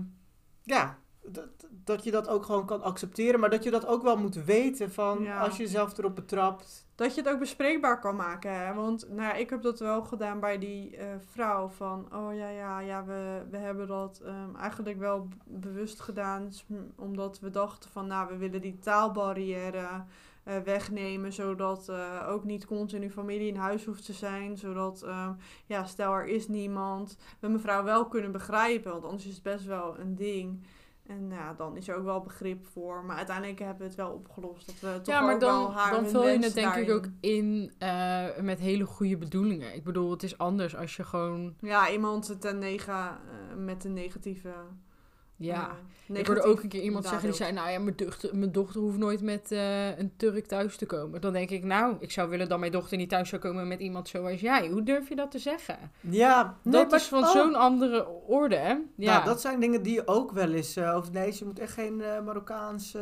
[0.63, 0.97] ja,
[1.32, 4.43] dat, dat je dat ook gewoon kan accepteren, maar dat je dat ook wel moet
[4.43, 5.39] weten van Ja.
[5.39, 6.88] als je jezelf erop betrapt.
[6.95, 8.65] Dat je het ook bespreekbaar kan maken.
[8.65, 8.73] Hè?
[8.73, 11.67] Want nou, ja, ik heb dat wel gedaan bij die eh, vrouw.
[11.67, 16.51] Van, oh ja, ja, ja we, we hebben dat ehm, eigenlijk wel bewust gedaan.
[16.95, 20.03] Omdat we dachten van, nou, we willen die taalbarrière
[20.43, 21.34] eh, wegnemen.
[21.34, 24.57] Zodat eh, ook niet continu familie in huis hoeft te zijn.
[24.57, 25.32] Zodat, ehm,
[25.65, 27.17] ja, stel er is niemand.
[27.39, 28.91] We mevrouw wel kunnen begrijpen.
[28.91, 30.63] Want anders is het best wel een ding.
[31.10, 33.03] En nou ja, dan is er ook wel begrip voor.
[33.05, 34.66] Maar uiteindelijk hebben we het wel opgelost.
[34.66, 36.89] Dat we toch Ja, maar ook wel dan, haar dan vul je het denk ik
[36.89, 39.76] ook in eh, met hele goede bedoelingen.
[39.76, 41.55] Ik bedoel, het is anders als je gewoon...
[41.60, 44.53] Ja, iemand ten nega, eh, met een negatieve.
[45.39, 45.69] Ja,
[46.13, 47.51] ik hoorde ook een keer iemand zeggen die zei...
[47.51, 51.21] Nou ja, mijn dochter, mijn dochter hoeft nooit met eh, een Turk thuis te komen.
[51.21, 53.79] Dan denk ik, nou, ik zou willen dat mijn dochter niet thuis zou komen met
[53.79, 54.67] iemand zoals jij.
[54.67, 55.77] Hoe durf je dat te zeggen?
[55.99, 58.75] Ja, nee, dat maar- is van oh, zo'n andere orde, hè?
[58.95, 59.13] Ja.
[59.13, 60.75] Nou, dat zijn dingen die je ook wel eens.
[60.75, 62.95] eh of nee, je moet echt geen eh Marokkaans.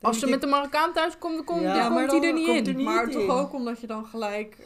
[0.00, 2.36] Als ze met de Marokkaan thuis komt, dan, komt Ja, dan maar komt hij er
[2.36, 2.66] niet komt in.
[2.66, 3.26] er niet Maar in.
[3.26, 4.56] toch ook omdat je dan gelijk.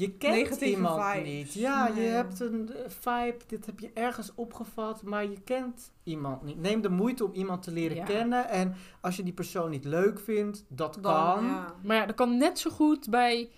[0.00, 1.28] Je kent Negatieve iemand vibes.
[1.32, 1.52] niet.
[1.54, 2.06] Ja, je Nee.
[2.08, 4.04] hebt een eh, vibe, dit heb je Ja, je Nee.
[4.06, 6.58] hebt een vibe, dit heb je ergens opgevat, maar je kent iemand niet.
[6.60, 8.04] Neem de moeite om iemand te leren Ja.
[8.04, 8.48] kennen.
[8.48, 11.44] En als je die persoon niet leuk vindt, dat Dan, kan.
[11.44, 11.74] ja.
[11.82, 13.50] Maar ja, dat kan net zo goed bij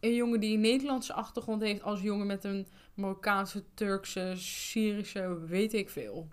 [0.00, 5.38] een jongen die een Nederlandse achtergrond heeft als een jongen met een Marokkaanse, Turkse, Syrische,
[5.46, 6.28] weet ik veel.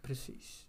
[0.00, 0.63] Precies.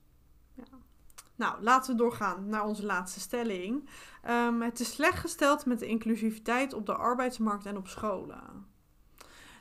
[1.36, 3.90] Nou, laten we doorgaan naar onze laatste stelling.
[4.22, 8.74] Ehm, het is slecht gesteld met de inclusiviteit op de arbeidsmarkt en op scholen.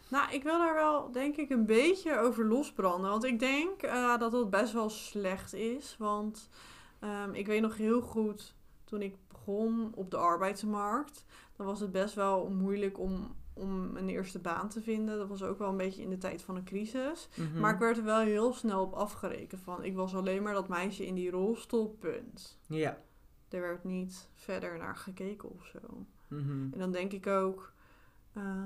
[0.09, 3.11] Nou, ik wil daar wel, denk ik, een beetje over losbranden.
[3.11, 5.97] Want ik denk eh, dat dat best wel slecht is.
[5.99, 6.49] Want
[6.99, 8.55] ehm, ik weet nog heel goed,
[8.85, 11.25] toen ik begon op de arbeidsmarkt...
[11.57, 15.19] dan was het best wel moeilijk om, om een eerste baan te vinden.
[15.19, 17.29] Dat was ook wel een beetje in de tijd van een crisis.
[17.35, 17.61] Mhm.
[17.61, 19.85] Maar ik werd er wel heel snel op afgerekend van.
[19.85, 22.59] Ik was alleen maar dat meisje in die rolstoel, punt.
[22.67, 22.99] Ja.
[23.49, 26.07] Er werd niet verder naar gekeken of zo.
[26.29, 26.73] Mhm.
[26.73, 27.73] En dan denk ik ook...
[28.33, 28.65] eh,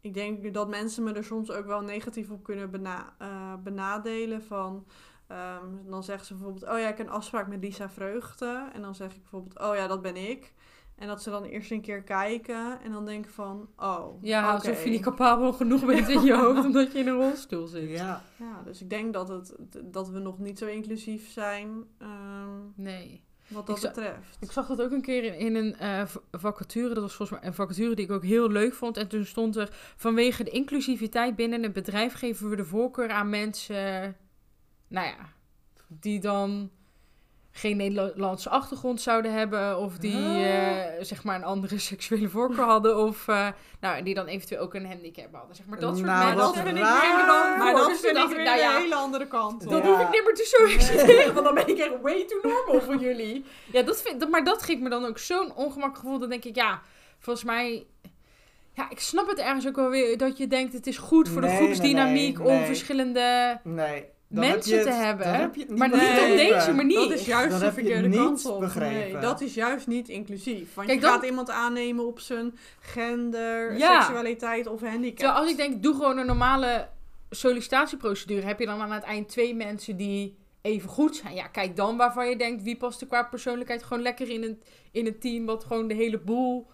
[0.00, 4.42] ik denk dat mensen me er soms ook wel negatief op kunnen bena- eh, benadelen
[4.42, 4.86] van...
[5.26, 8.70] ehm, dan zeggen ze bijvoorbeeld, oh ja, ik heb een afspraak met Lisa Vreugde.
[8.72, 10.52] En dan zeg ik bijvoorbeeld, oh ja, dat ben ik.
[10.96, 14.52] En dat ze dan eerst een keer kijken en dan denken van, oh, Ja, oké.
[14.52, 17.90] alsof je niet capabel genoeg bent in je hoofd omdat je in een rolstoel zit.
[17.90, 18.22] Ja.
[18.36, 23.24] Ja, dus ik denk dat, het, dat we nog niet zo inclusief zijn ehm, Nee.
[23.48, 24.36] wat dat Ik betreft.
[24.40, 26.94] Ik zag dat ook een keer in, in een eh, vacature.
[26.94, 28.96] Dat was volgens mij een vacature die ik ook heel leuk vond.
[28.96, 33.30] En toen stond er: vanwege de inclusiviteit binnen het bedrijf geven we de voorkeur aan
[33.30, 34.16] mensen.
[34.88, 35.16] Nou ja,
[35.88, 36.70] die dan
[37.56, 39.78] geen Nederlandse achtergrond zouden hebben.
[39.78, 40.44] Of die Ah.
[40.96, 42.98] eh, zeg maar een andere seksuele voorkeur hadden.
[42.98, 43.48] Of uh,
[43.80, 45.56] nou, die dan eventueel ook een handicap hadden.
[45.56, 46.36] Zeg maar dat soort Nou, mensen.
[46.44, 46.82] dat vind ik
[47.26, 49.70] dan, maar dat vind ik weer nou ja, een hele andere kant.
[49.70, 49.84] Dat.
[49.84, 49.88] Ja.
[49.90, 52.96] hoef ik niet meer te solliciteren, want dan ben ik echt way too normal voor
[53.08, 53.44] jullie.
[53.72, 56.18] Ja, dat vind, dat- maar dat geeft me dan ook zo'n ongemakkelijk gevoel.
[56.18, 56.80] Dan denk ik, ja,
[57.18, 57.86] volgens mij...
[58.72, 61.40] Ja, ik snap het ergens ook wel weer dat je denkt het is goed voor
[61.40, 64.04] de groepsdynamiek nee, nee, om verschillende Nee.
[64.34, 65.26] Dan heb mensen te hebben.
[65.26, 66.98] dan heb je het niet maar niet op deze manier.
[67.08, 68.60] Dat is juist Dan de verkeerde niet kant op.
[68.60, 69.12] begrepen.
[69.12, 70.74] Nee, dat is juist niet inclusief.
[70.74, 74.00] Want Kijk, je dan- gaat iemand aannemen op zijn gender, Ja.
[74.02, 75.16] seksualiteit of handicap.
[75.16, 76.88] Terwijl als ik denk, doe gewoon een normale
[77.30, 78.46] sollicitatieprocedure.
[78.46, 81.34] Heb je dan aan het eind twee mensen die even goed zijn.
[81.34, 84.64] Ja, kijk dan waarvan je denkt, wie past er qua persoonlijkheid gewoon lekker in het,
[84.92, 85.46] in het team.
[85.46, 86.66] Wat gewoon de hele boel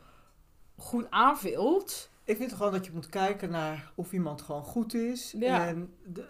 [0.77, 2.11] goed aanvult.
[2.25, 5.35] Ik vind gewoon dat je moet kijken naar of iemand gewoon goed is.
[5.39, 5.67] Ja.
[5.67, 6.25] En de,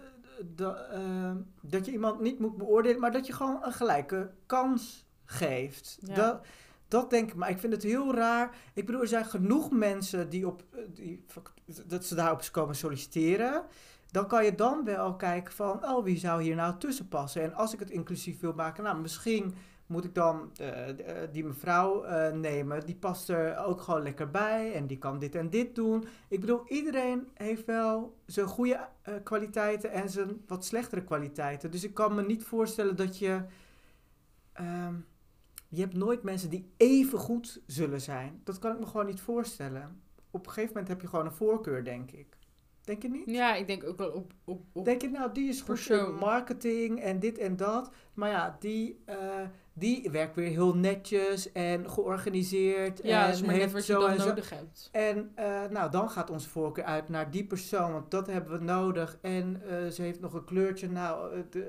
[0.55, 5.05] de, ehm, dat je iemand niet moet beoordelen, maar dat je gewoon een gelijke kans
[5.25, 5.97] geeft.
[6.01, 6.15] Ja.
[6.15, 6.45] Dat,
[6.87, 8.55] dat denk ik, maar ik vind het heel raar.
[8.73, 11.25] Ik bedoel, er zijn genoeg mensen die op eh, die,
[11.85, 13.63] dat ze daarop komen solliciteren.
[14.11, 17.43] Dan kan je dan wel kijken van, oh, wie zou hier nou tussen passen?
[17.43, 19.53] En als ik het inclusief wil maken, nou, misschien
[19.91, 22.85] moet ik dan eh, eh, die mevrouw eh, nemen.
[22.85, 26.05] Die past er ook gewoon lekker bij en die kan dit en dit doen.
[26.27, 28.87] Ik bedoel, iedereen heeft wel zijn goede
[29.23, 31.71] kwaliteiten en zijn wat slechtere kwaliteiten.
[31.71, 33.41] Dus ik kan me niet voorstellen dat je...
[34.53, 34.95] ehm,
[35.67, 38.41] je hebt nooit mensen die even goed zullen zijn.
[38.43, 40.01] Dat kan ik me gewoon niet voorstellen.
[40.31, 42.37] Op een gegeven moment heb je gewoon een voorkeur, denk ik.
[42.83, 43.29] Denk je niet?
[43.29, 44.33] Ja, ik denk ook wel op...
[44.43, 46.13] op, op Denk je nou, die is goed Persoon.
[46.13, 47.91] in marketing en dit en dat.
[48.13, 49.03] Maar ja, die,
[49.73, 52.99] die werkt weer heel netjes en georganiseerd.
[53.03, 54.89] ja, en maar net heeft wat je dan nodig hebt.
[54.91, 58.63] En eh, nou, dan gaat onze voorkeur uit naar die persoon, want dat hebben we
[58.63, 59.17] nodig.
[59.21, 61.61] En eh, ze heeft nog een kleurtje, nou, eh,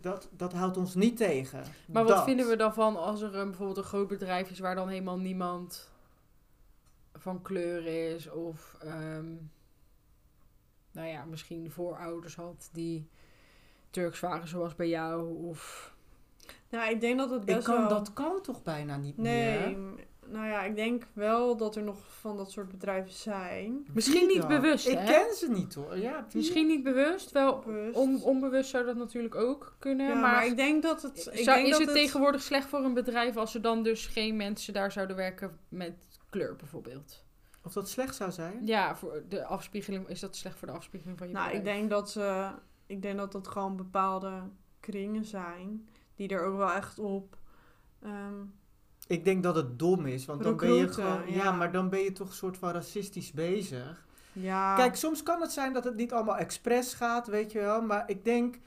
[0.00, 1.62] dat, dat houdt ons niet tegen.
[1.86, 2.24] Maar wat Dat.
[2.24, 5.18] vinden we dan van als er een, bijvoorbeeld een groot bedrijf is waar dan helemaal
[5.18, 5.90] niemand
[7.14, 8.30] van kleur is?
[8.30, 9.26] Of, ehm,
[10.92, 13.08] nou ja, misschien voorouders had die
[13.90, 15.44] Turks waren zoals bij jou?
[15.44, 15.89] Of,
[16.70, 17.88] Nou, ik denk dat het best Ik kan, wel...
[17.88, 19.78] Dat kan toch bijna niet Nee, meer?
[19.78, 23.86] m- nou ja, ik denk wel dat er nog van dat soort bedrijven zijn.
[23.94, 25.04] Misschien niet bewust, Ik hè?
[25.04, 25.96] ken ze niet hoor.
[25.98, 27.96] Ja, misschien niet bewust, wel Bewust.
[27.96, 30.06] on, onbewust zou dat natuurlijk ook kunnen.
[30.06, 31.16] Ja, maar maar, ik denk dat het...
[31.32, 34.06] Ik zou, denk is dat het tegenwoordig slecht voor een bedrijf als er dan dus
[34.06, 35.94] geen mensen daar zouden werken met
[36.28, 37.24] kleur bijvoorbeeld?
[37.64, 38.66] Of dat slecht zou zijn?
[38.66, 41.78] Ja, voor de afspiegeling is dat slecht voor de afspiegeling van je Nou, ik bedrijf?
[41.78, 42.48] denk dat ze...
[42.86, 44.32] Ik denk dat dat gewoon bepaalde
[44.80, 45.88] kringen zijn
[46.20, 47.36] die er ook wel echt op...
[48.02, 48.34] ehm,
[49.06, 51.26] Ik denk dat het dom is, want dan ben je gewoon...
[51.26, 51.44] Ja.
[51.44, 51.52] ja.
[51.52, 54.06] maar dan ben je toch een soort van racistisch bezig.
[54.32, 57.82] ja, Kijk, soms kan het zijn dat het niet allemaal expres gaat, weet je wel.
[57.82, 58.58] Maar ik denk,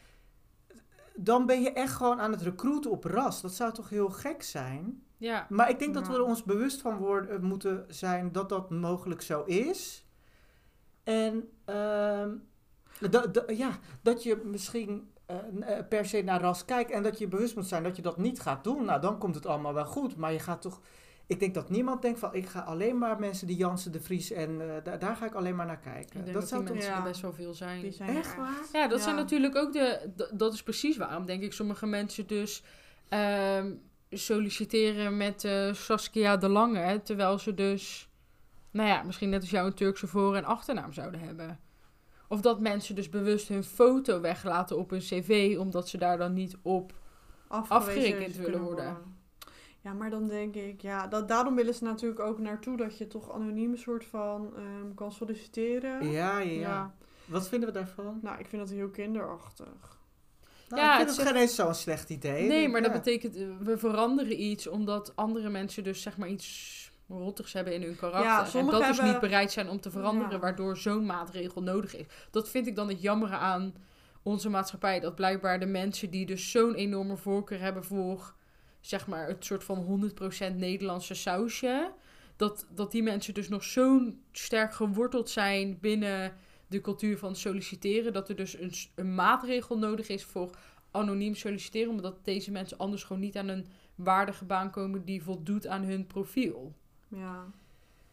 [1.16, 3.42] dan ben je echt gewoon aan het recruiten op ras.
[3.42, 5.04] Dat zou toch heel gek zijn?
[5.18, 8.70] Ja, Maar ik denk dat we er ons bewust van worden, moeten zijn dat dat
[8.70, 10.06] mogelijk zo is.
[11.04, 12.32] En ehm,
[13.48, 15.36] ja, dat je misschien eh,
[15.78, 18.18] eh, per se naar ras kijkt en dat je bewust moet zijn dat je dat
[18.18, 18.86] niet gaat doen.
[18.86, 20.16] Nou, dan komt het allemaal wel goed.
[20.16, 20.82] Maar je gaat toch.
[21.28, 24.32] ik denk dat niemand denkt van ik ga alleen maar mensen die Jansen de Vries
[24.32, 26.20] en eh, daar, daar ga ik alleen maar naar kijken.
[26.20, 27.04] Ik denk dat, zou die toch- mensen Ja.
[27.04, 27.82] er best wel veel zijn.
[27.82, 28.62] Die zijn Echt waar?
[28.74, 29.04] Ja, dat Ja.
[29.04, 30.10] zijn natuurlijk ook de.
[30.34, 32.64] Dat is precies waarom, denk ik, sommige mensen dus
[33.10, 33.72] ehm,
[34.10, 37.02] solliciteren met eh, Saskia de Lange.
[37.04, 38.10] Terwijl ze dus,
[38.72, 41.60] nou ja, misschien net als jou een Turkse voor- en achternaam zouden hebben.
[42.28, 46.34] Of dat mensen dus bewust hun foto weglaten op hun cv, omdat ze daar dan
[46.34, 46.94] niet op.
[47.48, 48.98] afgewezen afgerekend willen worden.
[49.82, 53.08] Ja, maar dan denk ik, ja, dat, daarom willen ze natuurlijk ook naartoe dat je
[53.08, 56.12] toch anoniem een soort van ehm, kan solliciteren.
[56.12, 56.96] Ja, ja, ja.
[57.26, 58.20] Wat vinden we daarvan?
[58.22, 60.02] Nou, ik vind dat heel kinderachtig.
[60.70, 62.48] Nou, Ja, ik vind het het geen eens zo'n slecht idee.
[62.48, 62.88] Nee, maar Ja.
[62.90, 67.74] dat betekent, eh, we veranderen iets omdat andere mensen dus zeg maar iets rottigs hebben
[67.74, 68.60] in hun karakter.
[68.60, 70.40] Ja, en dat dus hebben- niet bereid zijn om te veranderen, Ja.
[70.40, 72.06] waardoor zo'n maatregel nodig is.
[72.32, 73.74] Dat vind ik dan het jammere aan
[74.24, 75.00] onze maatschappij.
[75.00, 78.34] Dat blijkbaar de mensen die dus zo'n enorme voorkeur hebben voor,
[78.82, 81.92] zeg maar, het soort van 100% Nederlandse sausje.
[82.36, 86.34] Dat, dat die mensen dus nog zo'n sterk geworteld zijn binnen
[86.68, 88.14] de cultuur van solliciteren.
[88.14, 90.50] Dat er dus een, een maatregel nodig is voor
[90.92, 91.90] anoniem solliciteren.
[91.90, 96.08] Omdat deze mensen anders gewoon niet aan een waardige baan komen die voldoet aan hun
[96.08, 96.74] profiel.
[97.14, 97.46] Ja.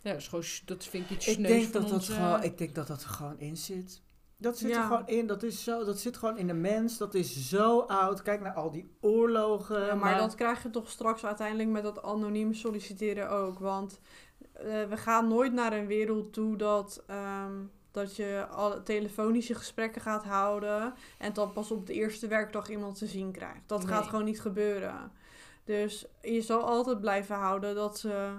[0.02, 2.58] Ja, dat, is gewoon, dat vind ik iets Ik denk, van dat dat gewoon, ik
[2.58, 4.02] denk dat dat er gewoon in zit.
[4.36, 5.26] Dat zit er gewoon in.
[5.26, 6.98] Dat, is zo, dat zit gewoon in de mens.
[6.98, 8.22] Dat is zo oud.
[8.22, 9.86] Kijk naar al die oorlogen.
[9.86, 13.58] Ja, maar dat krijg je toch straks uiteindelijk met dat anoniem solliciteren ook.
[13.58, 14.00] Want
[14.52, 17.52] eh, we gaan nooit naar een wereld toe dat, ehm,
[17.90, 20.94] dat je al telefonische gesprekken gaat houden.
[21.18, 23.62] En dan pas op de eerste werkdag iemand te zien krijgt.
[23.68, 25.12] Dat gaat gewoon niet gebeuren.
[25.64, 28.32] Dus je zal altijd blijven houden dat ze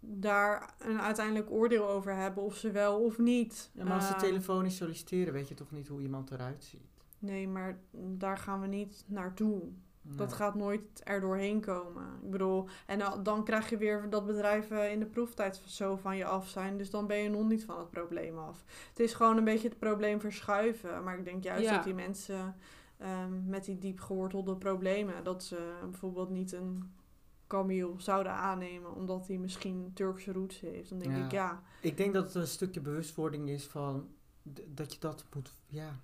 [0.00, 2.42] daar een uiteindelijk oordeel over hebben.
[2.42, 3.70] Of ze wel of niet.
[3.72, 6.88] Ja, maar als ze Ehm, telefonisch solliciteren, weet je toch niet hoe iemand eruit ziet.
[7.18, 9.62] Nee, maar daar gaan we niet naartoe.
[10.02, 12.04] Dat gaat nooit er doorheen komen.
[12.22, 16.16] Ik bedoel, en dan- dan krijg je weer dat bedrijven in de proeftijd zo van
[16.16, 16.76] je af zijn.
[16.76, 18.64] Dus dan ben je nog niet van het probleem af.
[18.88, 21.04] Het is gewoon een beetje het probleem verschuiven.
[21.04, 21.74] Maar ik denk juist Ja.
[21.74, 22.56] dat die mensen
[22.98, 26.90] ehm, met die diep gewortelde problemen, dat ze bijvoorbeeld niet een
[27.50, 30.88] Camille zouden aannemen, omdat hij misschien Turkse roots heeft.
[30.88, 31.24] Dan denk Ja.
[31.24, 34.08] ik, ja, Ik denk dat het een stukje bewustwording is van
[34.66, 36.00] dat je dat moet, ja.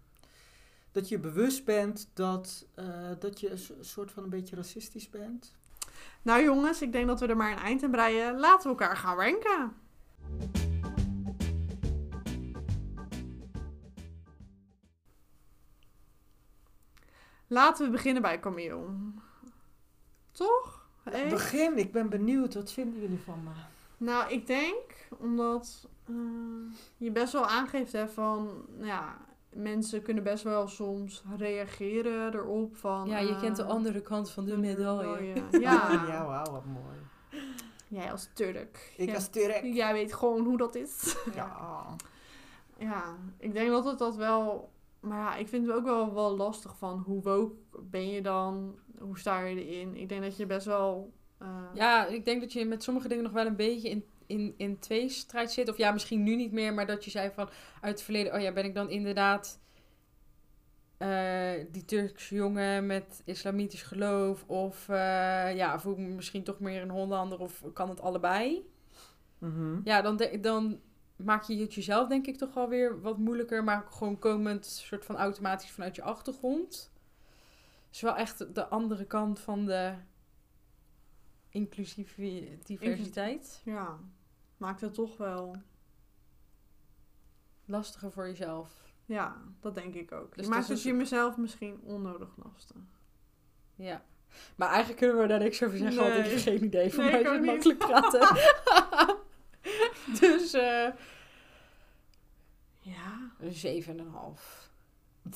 [0.92, 5.10] Dat je bewust bent dat, eh, dat je een so- soort van een beetje racistisch
[5.10, 5.54] bent.
[6.22, 8.38] Nou jongens, ik denk dat we er maar een eind aan breien.
[8.38, 9.72] Laten we elkaar gaan ranken.
[17.46, 18.86] Laten we beginnen bij Camille.
[20.32, 20.85] Toch?
[21.10, 21.28] Hey?
[21.28, 22.54] Begin, ik ben benieuwd.
[22.54, 23.50] Wat vinden jullie van me?
[23.96, 26.14] Nou, ik denk omdat eh,
[26.96, 29.16] je best wel aangeeft hè, van, nou ja,
[29.52, 33.08] mensen kunnen best wel soms reageren erop van...
[33.08, 35.32] Ja, je kent de eh, andere kant van de medaille.
[35.60, 37.44] Ja, Oh, ja, wauw, wat mooi.
[37.88, 38.92] jij als Turk.
[38.96, 39.62] Ik als Turk.
[39.62, 41.16] Jij weet gewoon hoe dat is.
[41.34, 41.56] Ja.
[42.78, 44.70] Ja, ik denk dat het dat wel...
[45.06, 48.78] Maar ja, ik vind het ook wel, wel lastig van hoe woke ben je dan?
[48.98, 49.96] Hoe sta je erin?
[49.96, 51.12] Ik denk dat je best wel...
[51.38, 54.54] eh, Ja, ik denk dat je met sommige dingen nog wel een beetje in, in,
[54.56, 55.68] in tweestrijd zit.
[55.68, 57.48] Of ja, misschien nu niet meer, maar dat je zei van
[57.80, 59.60] uit het verleden, oh ja, ben ik dan inderdaad
[60.98, 64.44] eh, die Turkse jongen met islamitisch geloof?
[64.46, 68.70] Of eh, ja, voel ik me misschien toch meer een Hollander of kan het allebei?
[69.38, 69.80] Mhm.
[69.84, 70.80] Ja, dan, de- dan
[71.16, 75.04] maak je het jezelf denk ik toch wel weer wat moeilijker, maar gewoon komend soort
[75.04, 76.90] van automatisch vanuit je achtergrond.
[77.92, 79.94] is wel echt de andere kant van de
[81.48, 83.60] inclusieve diversiteit.
[83.64, 83.98] ja,
[84.56, 85.56] maakt het toch wel...
[87.68, 88.70] Lastiger voor jezelf.
[89.04, 90.34] Ja, dat denk ik ook.
[90.36, 92.76] Dus je maakt het je mezelf misschien onnodig lastig.
[93.74, 94.04] Ja.
[94.56, 96.30] Maar eigenlijk kunnen we daar niks over zeggen, want ik Nee.
[96.32, 96.90] heb geen idee.
[96.92, 98.20] Voor Nee, mij is het makkelijk praten.
[100.20, 100.86] dus eh
[102.80, 103.30] Ja.
[103.40, 104.64] een 7,5.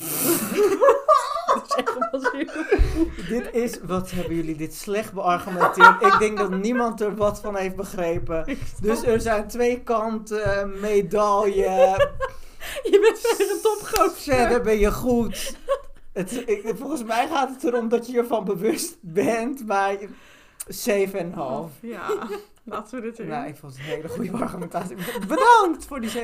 [1.54, 2.64] Dat is echt wel heel-
[3.28, 6.02] Dit is, wat hebben jullie dit slecht beargumenteerd.
[6.02, 8.58] ik denk dat niemand er wat van heeft begrepen.
[8.82, 12.08] Dus er zijn twee kanten, medaille.
[12.82, 14.34] Je bent weer een topgozer.
[14.34, 15.56] Verder ben je goed.
[16.12, 19.96] Het, ik, volgens mij gaat het erom dat je ervan bewust bent, maar
[20.70, 21.80] 7,5.
[21.80, 22.28] Ja,
[22.64, 23.26] laten we dit doen.
[23.26, 24.96] Nou, ik vond het een hele goede argumentatie.
[25.28, 26.20] Bedankt voor die 7,5.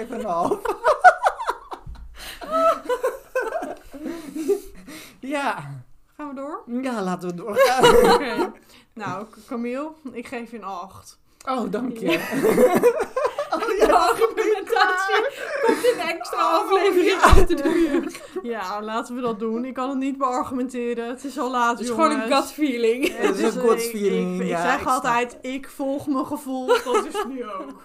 [5.21, 5.75] ja.
[6.17, 6.63] Gaan we door?
[6.83, 7.85] ja, laten we doorgaan.
[8.15, 8.53] Oké.
[8.93, 11.19] Nou, Camille, ik geef je een 8.
[11.49, 13.27] Oh, dank je.
[13.87, 15.25] de argumentatie
[15.67, 18.21] komt in een extra aflevering achter de muur.
[18.53, 19.65] Ja, laten we dat doen.
[19.65, 21.09] Ik kan het niet beargumenteren.
[21.09, 23.09] Het is al laat, Het is gewoon een gut feeling.
[23.17, 25.69] Het Het is een gut ik- feeling, Ik, ik ja, zeg ik snap altijd, ik
[25.69, 26.67] volg mijn gevoel.
[26.67, 27.83] Dat is nu ook.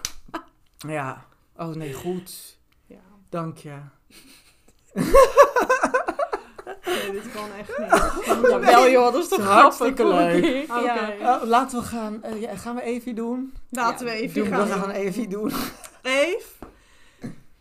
[0.78, 1.24] Ja.
[1.56, 2.58] Oh nee, goed.
[2.86, 2.96] Ja.
[3.30, 3.74] Dank je.
[7.02, 8.50] Nee, dit kan echt niet.
[8.50, 10.44] Ja, wel joh, dat is toch hartstikke leuk.
[10.84, 11.12] Ja.
[11.20, 12.22] Oh, laten we gaan.
[12.22, 13.52] eh, ja, gaan we even doen?
[13.70, 14.50] Laten Ja, we even doen we.
[14.50, 14.80] We gaan.
[14.80, 15.52] gaan even doen.
[16.02, 16.46] Eve,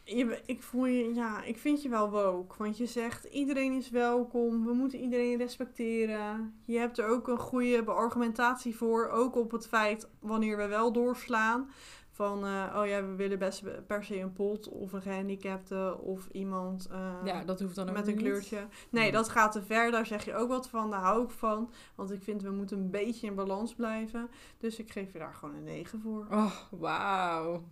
[0.03, 2.55] je, ik voel je, ja, ik vind je wel woke.
[2.57, 4.65] Want je zegt, iedereen is welkom.
[4.65, 6.53] We moeten iedereen respecteren.
[6.65, 9.09] Je hebt er ook een goede beargumentatie voor.
[9.09, 11.69] Ook op het feit, wanneer we wel doorslaan.
[12.13, 16.27] Van, eh, oh ja, we willen best per se een pot of een gehandicapte of
[16.31, 18.23] iemand eh, Ja, dat hoeft dan ook met een niet.
[18.23, 18.67] kleurtje.
[18.89, 19.91] Nee, dat gaat te ver.
[19.91, 20.89] Daar zeg je ook wat van.
[20.91, 21.71] Daar hou ik van.
[21.95, 24.29] Want ik vind, we moeten een beetje in balans blijven.
[24.57, 26.27] Dus ik geef je daar gewoon een 9 voor.
[26.31, 27.63] Oh, wauw.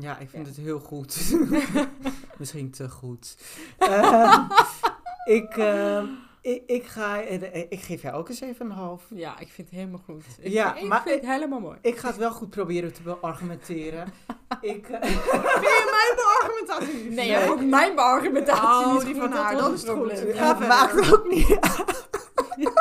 [0.00, 0.52] Ja, ik vind Ja.
[0.52, 1.36] het heel goed.
[2.38, 3.36] Misschien te goed.
[3.78, 4.48] Eh,
[5.24, 6.02] ik, eh,
[6.44, 9.02] ik, ik, ga, eh, ik geef jou ook eens even een half.
[9.14, 10.24] Ja, ik vind het helemaal goed.
[10.40, 11.78] Ik, Ja, ik maar vind het helemaal mooi.
[11.80, 14.12] Ik ga het wel goed proberen te beargumenteren.
[14.60, 15.22] ik, eh, Vind
[15.62, 16.94] je mijn beargumentatie?
[17.04, 17.26] Nee, Nee.
[17.28, 20.16] ja, ook mijn argumentatie Oh, niet die van haar, dat is het probleem.
[20.26, 20.66] Het verder.
[20.68, 22.08] maakt ook niet uit.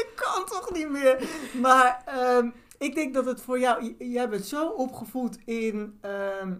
[0.00, 1.28] ik kan toch niet meer.
[1.60, 3.94] Maar ehm, ik denk dat het voor jou...
[3.98, 5.98] Jij bent zo opgevoed in...
[6.00, 6.52] ehm,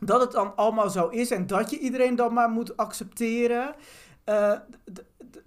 [0.00, 3.74] dat het dan allemaal zo is en dat je iedereen dan maar moet accepteren.
[4.24, 4.52] Eh,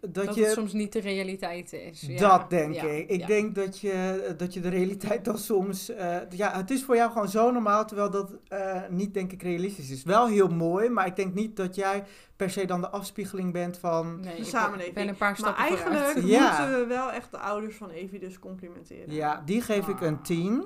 [0.09, 0.43] dat, Dat je...
[0.43, 2.01] het soms niet de realiteit is.
[2.01, 3.09] Ja, Dat denk ja, ik.
[3.09, 3.27] Ik ja.
[3.27, 5.89] denk dat je, dat je de realiteit dan soms...
[5.89, 9.41] eh, ja, het is voor jou gewoon zo normaal, terwijl dat eh, niet, denk ik,
[9.43, 10.03] realistisch is.
[10.03, 12.03] Wel heel mooi, maar ik denk niet dat jij
[12.35, 14.19] per se dan de afspiegeling bent van...
[14.19, 14.95] Nee, de ik samenleving.
[14.95, 19.13] ben een paar Maar eigenlijk moeten we wel echt de ouders van Evie dus complimenteren.
[19.13, 20.65] Ja, die geef ik een 10.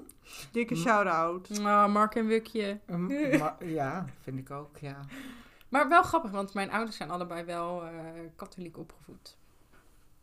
[0.52, 1.50] Dikke M- shout-out.
[1.64, 2.80] Ah, Mark en Wukje.
[2.92, 3.12] Um,
[3.80, 4.98] ja, vind ik ook, ja.
[5.70, 7.90] Maar wel grappig, want mijn ouders zijn allebei wel eh,
[8.36, 9.38] katholiek opgevoed.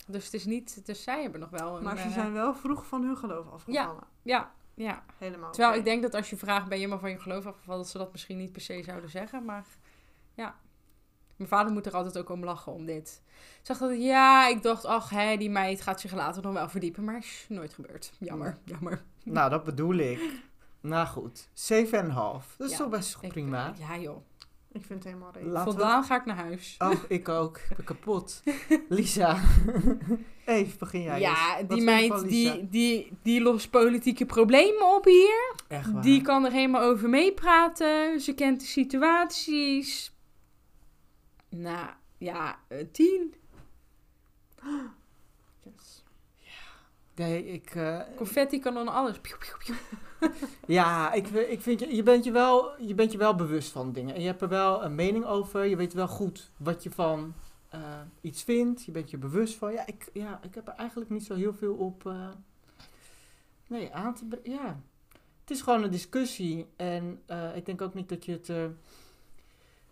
[0.06, 0.86] Dus het is niet...
[0.86, 1.82] Dus zij hebben nog wel een...
[1.82, 4.02] Maar ze eh, zijn wel vroeg van hun geloof afgevallen.
[4.22, 5.04] Ja, ja.
[5.18, 5.52] Helemaal.
[5.52, 7.90] Terwijl ik denk dat als je vraagt, ben je maar van je geloof afgevallen, dat
[7.90, 9.44] ze dat misschien niet per se zouden zeggen.
[9.44, 9.64] Maar
[10.34, 10.54] ja,
[11.36, 13.22] mijn vader moet er altijd ook om lachen om dit.
[13.62, 17.04] Zegt dat ja, ik dacht, ach, hè, die meid gaat zich later nog wel verdiepen,
[17.04, 18.12] maar is nooit gebeurd.
[18.18, 19.02] Jammer, jammer.
[19.24, 20.42] Nou, dat bedoel ik.
[20.80, 21.52] Nou goed, 7,5.
[22.56, 23.74] Dat is Ja, toch best Ik- prima.
[23.78, 24.16] Ja joh.
[24.74, 25.64] Ik vind het helemaal redelijk.
[25.64, 25.70] We...
[25.70, 26.74] Voldaan ga ik naar huis.
[26.78, 27.56] Oh, ik ook.
[27.56, 28.42] Ik ben kapot.
[28.88, 29.42] Lisa.
[30.44, 31.68] Even, begin jij ja, eens.
[31.68, 35.54] Die meid die, die, die lost politieke problemen op hier.
[35.68, 36.02] Echt waar.
[36.02, 38.20] Die kan er helemaal over meepraten.
[38.20, 40.12] Ze kent de situaties.
[41.48, 43.34] Nou, ja, eh, tien.
[47.14, 47.74] Nee, ik...
[47.74, 49.18] eh, Confetti kan dan alles.
[49.18, 49.74] Piu, piu, piu.
[50.66, 53.92] Ja, ik, ik vind je, je bent je, wel, je bent je wel bewust van
[53.92, 54.14] dingen.
[54.14, 55.64] En je hebt er wel een mening over.
[55.64, 57.34] Je weet wel goed wat je van
[57.68, 57.80] eh,
[58.20, 58.84] iets vindt.
[58.84, 59.72] Je bent je bewust van.
[59.72, 62.28] Ja ik, ja, ik heb er eigenlijk niet zo heel veel op eh,
[63.66, 64.50] nee, aan te brengen.
[64.50, 64.80] Ja.
[65.40, 66.66] Het is gewoon een discussie.
[66.76, 68.50] En eh, ik denk ook niet dat je het...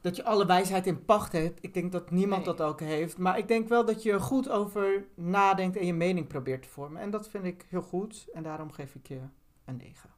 [0.03, 1.59] dat je alle wijsheid in pacht hebt.
[1.65, 2.55] Ik denk dat niemand Nee.
[2.55, 3.19] dat ook heeft.
[3.19, 6.69] Maar ik denk wel dat je er goed over nadenkt en je mening probeert te
[6.69, 7.03] vormen.
[7.03, 8.27] En dat vind ik heel goed.
[8.33, 9.21] En daarom geef ik je
[9.65, 10.11] een 9.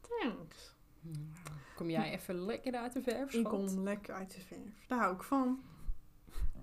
[0.00, 0.74] Thanks.
[1.76, 4.86] Kom jij even lekker uit de verf, Ik kom lekker uit de verf.
[4.88, 5.60] Daar hou ik van.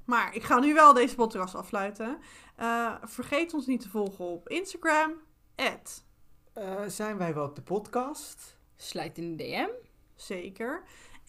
[0.06, 2.18] Maar ik ga nu wel deze podcast afsluiten.
[2.56, 5.12] Eh, vergeet ons niet te volgen op Instagram.
[5.56, 6.04] At,
[6.54, 8.58] Eh, zijn wij wel op de podcast?
[8.76, 9.70] Slijt in de DM.
[10.16, 10.84] zeker.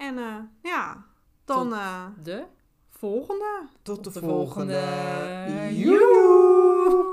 [0.04, 1.04] En eh, ja,
[1.44, 2.44] dan Tot- eh, De.
[2.90, 3.62] volgende.
[3.82, 4.80] Tot de, de volgende.
[4.80, 5.78] volgende.
[5.78, 7.12] Joe!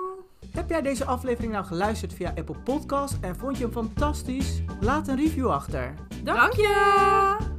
[0.51, 4.61] Heb jij deze aflevering nou geluisterd via Apple Podcast en vond je hem fantastisch?
[4.79, 5.93] Laat een review achter.
[6.23, 7.50] Dank je!